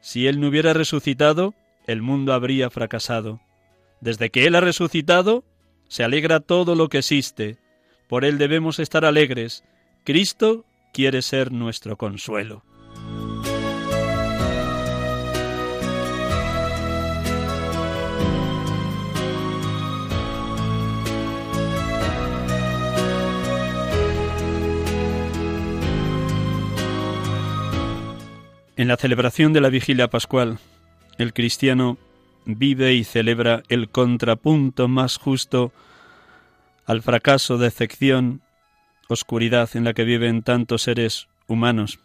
[0.00, 1.54] Si Él no hubiera resucitado,
[1.88, 3.40] el mundo habría fracasado.
[4.02, 5.42] Desde que Él ha resucitado,
[5.88, 7.56] se alegra todo lo que existe.
[8.08, 9.64] Por Él debemos estar alegres.
[10.04, 12.62] Cristo quiere ser nuestro consuelo.
[28.76, 30.58] En la celebración de la vigilia pascual,
[31.18, 31.98] el cristiano
[32.46, 35.72] vive y celebra el contrapunto más justo
[36.86, 38.40] al fracaso, decepción,
[39.08, 41.98] oscuridad en la que viven tantos seres humanos.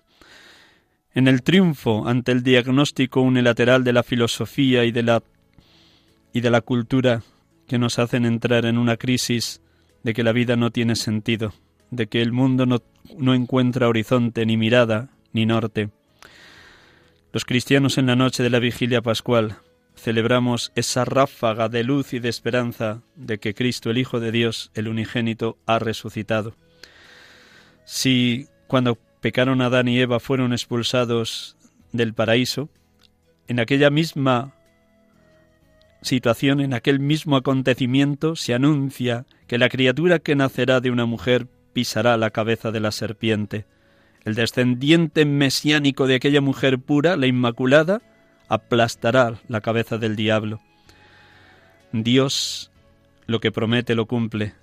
[1.14, 5.24] En el triunfo ante el diagnóstico unilateral de la filosofía y de la
[6.34, 7.22] y de la cultura
[7.68, 9.62] que nos hacen entrar en una crisis
[10.02, 11.54] de que la vida no tiene sentido,
[11.92, 12.82] de que el mundo no,
[13.18, 15.92] no encuentra horizonte, ni mirada, ni norte.
[17.34, 19.56] Los cristianos en la noche de la vigilia pascual
[19.96, 24.70] celebramos esa ráfaga de luz y de esperanza de que Cristo, el Hijo de Dios,
[24.76, 26.54] el unigénito, ha resucitado.
[27.86, 31.58] Si cuando pecaron Adán y Eva fueron expulsados
[31.92, 32.70] del paraíso,
[33.48, 34.54] en aquella misma
[36.04, 41.48] situación, en aquel mismo acontecimiento, se anuncia que la criatura que nacerá de una mujer
[41.74, 43.66] pisará la cabeza de la serpiente.
[44.26, 48.02] El descendiente mesiánico de aquella mujer pura, la Inmaculada,
[48.48, 50.62] aplastará la cabeza del diablo.
[51.92, 52.72] Dios
[53.26, 54.54] lo que promete lo cumple.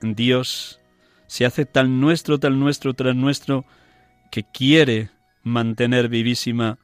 [0.00, 0.80] Dios
[1.26, 3.64] se hace tan nuestro, tan nuestro, tan nuestro,
[4.30, 5.10] que quiere
[5.42, 6.78] mantener vivísima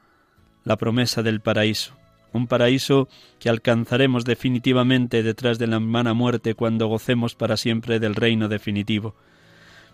[0.63, 1.95] la promesa del paraíso.
[2.31, 3.09] Un paraíso
[3.39, 9.15] que alcanzaremos definitivamente detrás de la humana muerte cuando gocemos para siempre del reino definitivo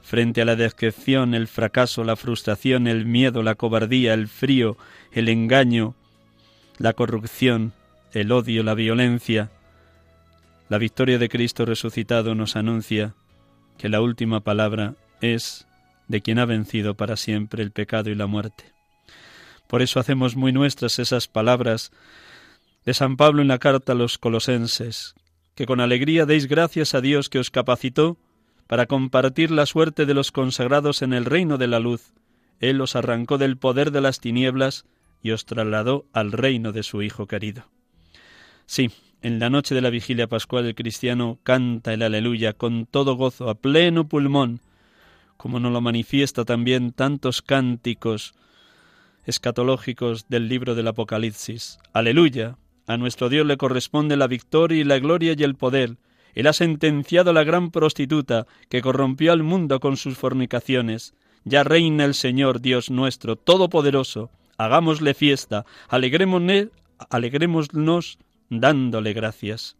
[0.01, 4.77] frente a la decepción, el fracaso, la frustración, el miedo, la cobardía, el frío,
[5.11, 5.95] el engaño,
[6.77, 7.73] la corrupción,
[8.13, 9.51] el odio, la violencia.
[10.67, 13.15] La victoria de Cristo resucitado nos anuncia
[13.77, 15.67] que la última palabra es
[16.07, 18.65] de quien ha vencido para siempre el pecado y la muerte.
[19.67, 21.91] Por eso hacemos muy nuestras esas palabras
[22.85, 25.13] de San Pablo en la carta a los colosenses,
[25.53, 28.17] que con alegría deis gracias a Dios que os capacitó
[28.69, 32.13] para compartir la suerte de los consagrados en el reino de la luz.
[32.59, 34.85] Él os arrancó del poder de las tinieblas
[35.23, 37.63] y os trasladó al reino de su Hijo querido.
[38.67, 38.91] Sí,
[39.23, 43.49] en la noche de la vigilia pascual el cristiano canta el aleluya con todo gozo,
[43.49, 44.61] a pleno pulmón,
[45.35, 48.35] como nos lo manifiesta también tantos cánticos
[49.25, 51.79] escatológicos del libro del Apocalipsis.
[51.91, 52.55] Aleluya,
[52.85, 55.97] a nuestro Dios le corresponde la victoria y la gloria y el poder,
[56.35, 61.13] él ha sentenciado a la gran prostituta que corrompió al mundo con sus fornicaciones.
[61.43, 64.29] Ya reina el Señor Dios nuestro, todopoderoso.
[64.57, 66.67] Hagámosle fiesta, alegrémonos,
[67.09, 68.17] alegrémonos
[68.49, 69.77] dándole gracias.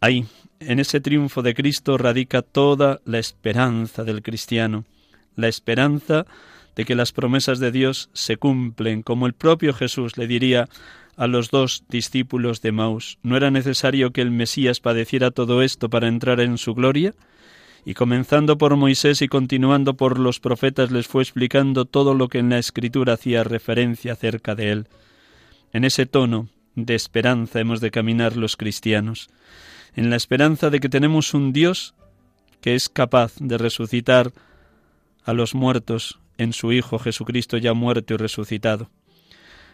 [0.00, 0.26] Ahí,
[0.60, 4.84] en ese triunfo de Cristo radica toda la esperanza del cristiano,
[5.34, 6.26] la esperanza
[6.76, 10.68] de que las promesas de Dios se cumplen, como el propio Jesús le diría
[11.16, 13.18] a los dos discípulos de Maús.
[13.22, 17.14] ¿No era necesario que el Mesías padeciera todo esto para entrar en su gloria?
[17.84, 22.38] Y comenzando por Moisés y continuando por los profetas les fue explicando todo lo que
[22.38, 24.88] en la Escritura hacía referencia acerca de él.
[25.72, 29.28] En ese tono de esperanza hemos de caminar los cristianos,
[29.94, 31.94] en la esperanza de que tenemos un Dios
[32.60, 34.32] que es capaz de resucitar
[35.24, 38.90] a los muertos en su Hijo Jesucristo ya muerto y resucitado.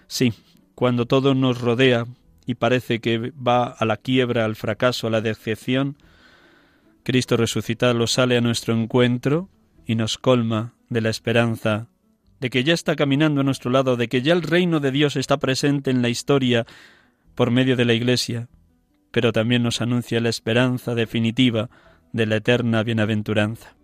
[0.07, 0.33] Sí,
[0.75, 2.07] cuando todo nos rodea
[2.47, 5.97] y parece que va a la quiebra, al fracaso, a la decepción,
[7.03, 9.49] Cristo resucitado sale a nuestro encuentro
[9.87, 11.89] y nos colma de la esperanza
[12.41, 15.17] de que ya está caminando a nuestro lado, de que ya el reino de Dios
[15.17, 16.67] está presente en la historia
[17.35, 18.49] por medio de la Iglesia,
[19.11, 21.69] pero también nos anuncia la esperanza definitiva
[22.13, 23.77] de la eterna bienaventuranza.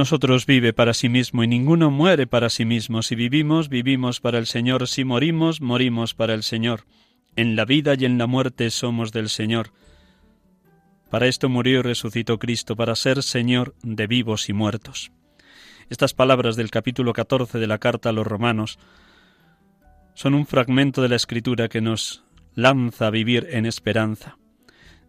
[0.00, 3.02] Nosotros vive para sí mismo y ninguno muere para sí mismo.
[3.02, 4.88] Si vivimos, vivimos para el Señor.
[4.88, 6.86] Si morimos, morimos para el Señor.
[7.36, 9.72] En la vida y en la muerte somos del Señor.
[11.10, 15.12] Para esto murió y resucitó Cristo, para ser Señor de vivos y muertos.
[15.90, 18.78] Estas palabras del capítulo 14 de la carta a los romanos
[20.14, 22.24] son un fragmento de la escritura que nos
[22.54, 24.38] lanza a vivir en esperanza.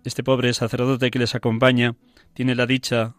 [0.03, 1.95] Este pobre sacerdote que les acompaña
[2.33, 3.15] tiene la dicha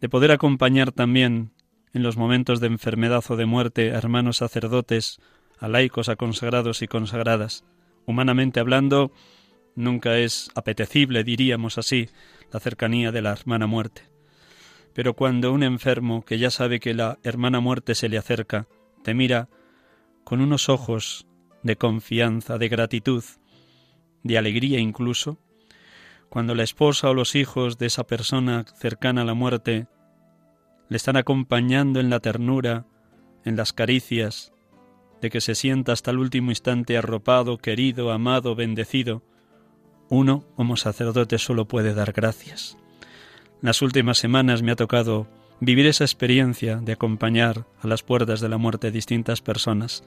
[0.00, 1.52] de poder acompañar también
[1.92, 5.20] en los momentos de enfermedad o de muerte a hermanos sacerdotes,
[5.58, 7.64] a laicos, a consagrados y consagradas.
[8.04, 9.12] Humanamente hablando,
[9.76, 12.08] nunca es apetecible, diríamos así,
[12.52, 14.02] la cercanía de la hermana muerte.
[14.92, 18.66] Pero cuando un enfermo que ya sabe que la hermana muerte se le acerca,
[19.02, 19.48] te mira
[20.24, 21.26] con unos ojos
[21.62, 23.24] de confianza, de gratitud,
[24.22, 25.38] de alegría incluso,
[26.34, 29.86] cuando la esposa o los hijos de esa persona cercana a la muerte
[30.90, 32.84] le están acompañando en la ternura,
[33.46, 34.52] en las caricias,
[35.22, 39.22] de que se sienta hasta el último instante arropado, querido, amado, bendecido,
[40.10, 42.76] uno como sacerdote solo puede dar gracias
[43.64, 45.26] las últimas semanas me ha tocado
[45.58, 50.04] vivir esa experiencia de acompañar a las puertas de la muerte distintas personas,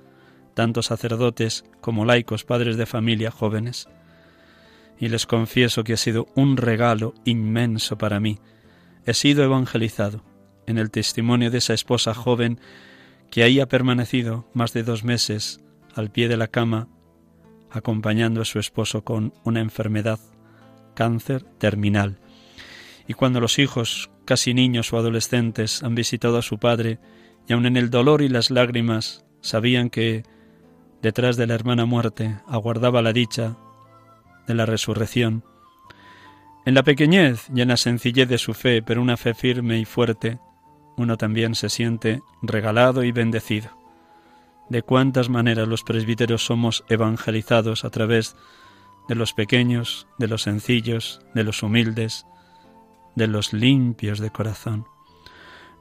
[0.53, 3.89] tanto sacerdotes como laicos, padres de familia, jóvenes.
[4.99, 8.39] Y les confieso que ha sido un regalo inmenso para mí.
[9.05, 10.23] He sido evangelizado
[10.65, 12.59] en el testimonio de esa esposa joven
[13.29, 15.61] que ahí ha permanecido más de dos meses
[15.95, 16.87] al pie de la cama,
[17.69, 20.19] acompañando a su esposo con una enfermedad,
[20.95, 22.19] cáncer terminal
[23.07, 26.99] y cuando los hijos, casi niños o adolescentes, han visitado a su padre,
[27.47, 30.23] y aun en el dolor y las lágrimas, sabían que
[31.01, 33.55] detrás de la hermana muerte aguardaba la dicha
[34.47, 35.43] de la resurrección.
[36.65, 39.85] En la pequeñez y en la sencillez de su fe, pero una fe firme y
[39.85, 40.39] fuerte,
[40.97, 43.69] uno también se siente regalado y bendecido.
[44.69, 48.35] De cuántas maneras los presbíteros somos evangelizados a través
[49.07, 52.25] de los pequeños, de los sencillos, de los humildes,
[53.15, 54.85] de los limpios de corazón.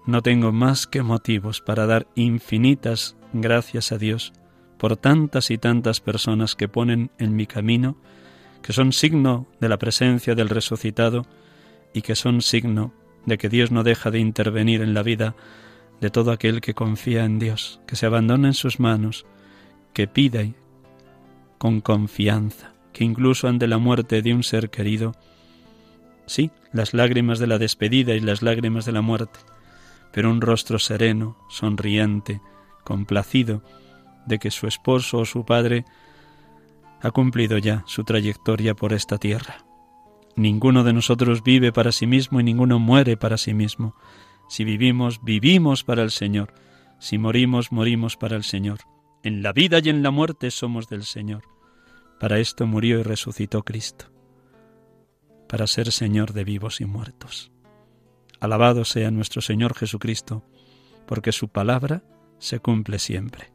[0.07, 4.33] No tengo más que motivos para dar infinitas gracias a Dios
[4.79, 7.97] por tantas y tantas personas que ponen en mi camino,
[8.63, 11.27] que son signo de la presencia del resucitado
[11.93, 12.93] y que son signo
[13.25, 15.35] de que Dios no deja de intervenir en la vida
[16.01, 19.27] de todo aquel que confía en Dios, que se abandona en sus manos,
[19.93, 20.55] que pide
[21.59, 25.15] con confianza, que incluso ante la muerte de un ser querido,
[26.27, 29.39] Sí, las lágrimas de la despedida y las lágrimas de la muerte,
[30.13, 32.41] pero un rostro sereno, sonriente,
[32.85, 33.63] complacido
[34.27, 35.85] de que su esposo o su padre
[37.01, 39.65] ha cumplido ya su trayectoria por esta tierra.
[40.37, 43.95] Ninguno de nosotros vive para sí mismo y ninguno muere para sí mismo.
[44.49, 46.55] Si vivimos, vivimos para el Señor.
[46.99, 48.81] Si morimos, morimos para el Señor.
[49.23, 51.45] En la vida y en la muerte somos del Señor.
[52.21, 54.17] Para esto murió y resucitó Cristo
[55.47, 57.53] para ser Señor de vivos y muertos.
[58.41, 60.45] Alabado sea nuestro Señor Jesucristo,
[61.07, 62.03] porque su palabra
[62.39, 63.53] se cumple siempre.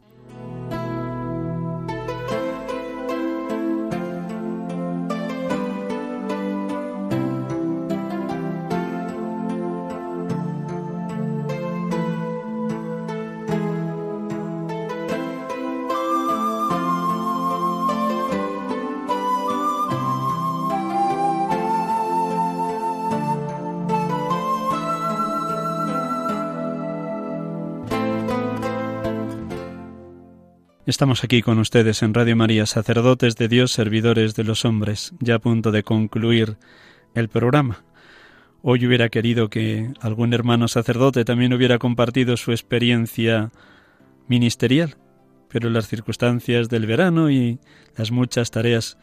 [31.01, 35.33] Estamos aquí con ustedes en Radio María, sacerdotes de Dios, servidores de los hombres, ya
[35.33, 36.57] a punto de concluir
[37.15, 37.83] el programa.
[38.61, 43.49] Hoy hubiera querido que algún hermano sacerdote también hubiera compartido su experiencia
[44.27, 44.95] ministerial,
[45.49, 47.57] pero las circunstancias del verano y
[47.97, 48.99] las muchas tareas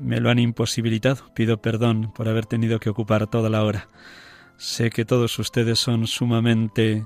[0.00, 1.34] me lo han imposibilitado.
[1.34, 3.88] Pido perdón por haber tenido que ocupar toda la hora.
[4.56, 7.04] Sé que todos ustedes son sumamente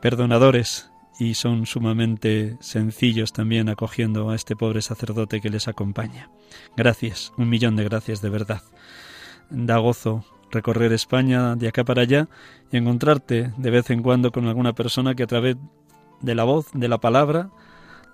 [0.00, 6.30] perdonadores y son sumamente sencillos también acogiendo a este pobre sacerdote que les acompaña.
[6.76, 8.62] Gracias, un millón de gracias de verdad.
[9.50, 12.28] Da gozo recorrer España de acá para allá
[12.70, 15.56] y encontrarte de vez en cuando con alguna persona que a través
[16.20, 17.50] de la voz, de la palabra,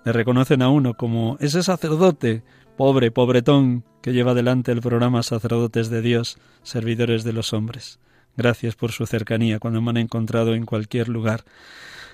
[0.04, 2.42] le reconocen a uno como ese sacerdote,
[2.76, 8.00] pobre, pobretón, que lleva adelante el programa Sacerdotes de Dios, Servidores de los Hombres.
[8.36, 11.44] Gracias por su cercanía cuando me han encontrado en cualquier lugar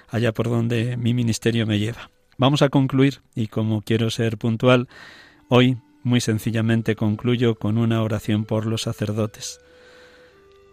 [0.09, 2.11] allá por donde mi ministerio me lleva.
[2.39, 4.89] Vamos a concluir y como quiero ser puntual,
[5.49, 9.61] hoy muy sencillamente concluyo con una oración por los sacerdotes.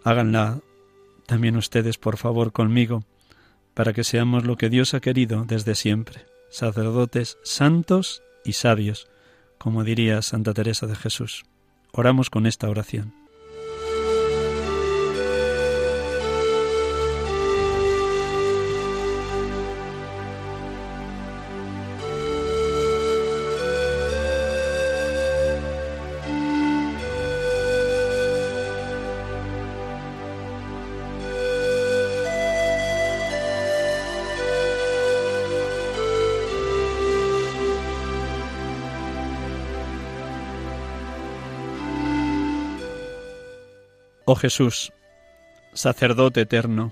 [0.04, 0.60] Háganla
[1.26, 3.04] también ustedes, por favor, conmigo,
[3.74, 9.08] para que seamos lo que Dios ha querido desde siempre, sacerdotes santos y sabios,
[9.58, 11.46] como diría Santa Teresa de Jesús.
[11.94, 13.23] Oramos con esta oración.
[44.34, 44.92] Oh Jesús,
[45.74, 46.92] sacerdote eterno,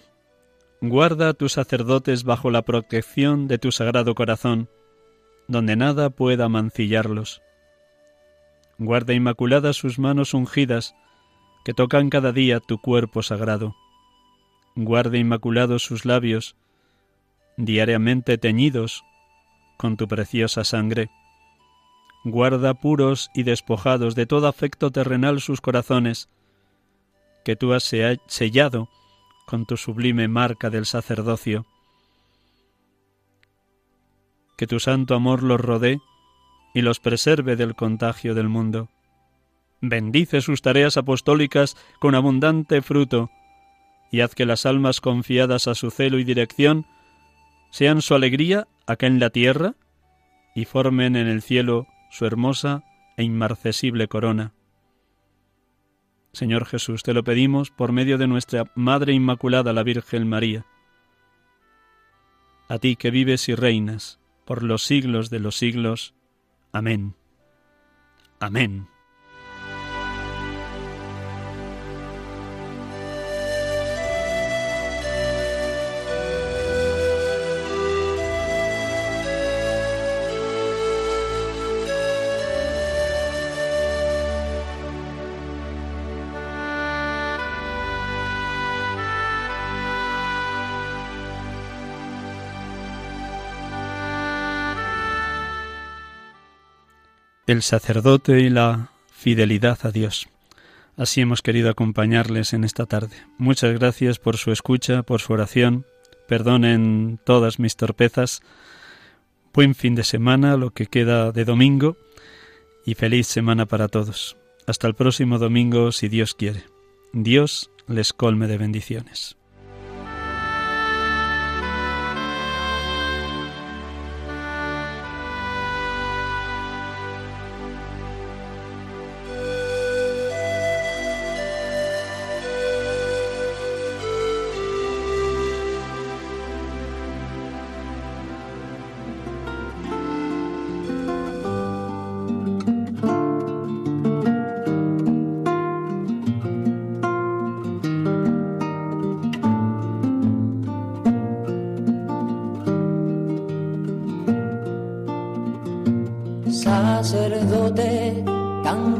[0.79, 4.69] guarda a tus sacerdotes bajo la protección de tu sagrado corazón,
[5.47, 7.41] donde nada pueda mancillarlos.
[8.77, 10.93] Guarda inmaculadas sus manos ungidas,
[11.65, 13.75] que tocan cada día tu cuerpo sagrado.
[14.75, 16.55] Guarda inmaculados sus labios,
[17.57, 19.03] diariamente teñidos
[19.79, 21.09] con tu preciosa sangre.
[22.23, 26.29] Guarda puros y despojados de todo afecto terrenal sus corazones,
[27.43, 28.89] que tú has sellado
[29.45, 31.65] con tu sublime marca del sacerdocio.
[34.57, 35.99] Que tu santo amor los rodee
[36.73, 38.89] y los preserve del contagio del mundo.
[39.81, 43.29] Bendice sus tareas apostólicas con abundante fruto,
[44.11, 46.85] y haz que las almas confiadas a su celo y dirección
[47.71, 49.75] sean su alegría acá en la tierra
[50.53, 52.83] y formen en el cielo su hermosa
[53.17, 54.53] e inmarcesible corona.
[56.33, 60.65] Señor Jesús, te lo pedimos por medio de nuestra Madre Inmaculada, la Virgen María.
[62.69, 66.13] A ti que vives y reinas por los siglos de los siglos.
[66.71, 67.15] Amén.
[68.39, 68.87] Amén.
[97.51, 100.27] El sacerdote y la fidelidad a Dios.
[100.95, 103.15] Así hemos querido acompañarles en esta tarde.
[103.37, 105.85] Muchas gracias por su escucha, por su oración.
[106.27, 108.41] Perdonen todas mis torpezas.
[109.53, 111.97] Buen fin de semana, lo que queda de domingo,
[112.85, 114.37] y feliz semana para todos.
[114.65, 116.63] Hasta el próximo domingo, si Dios quiere.
[117.11, 119.35] Dios les colme de bendiciones.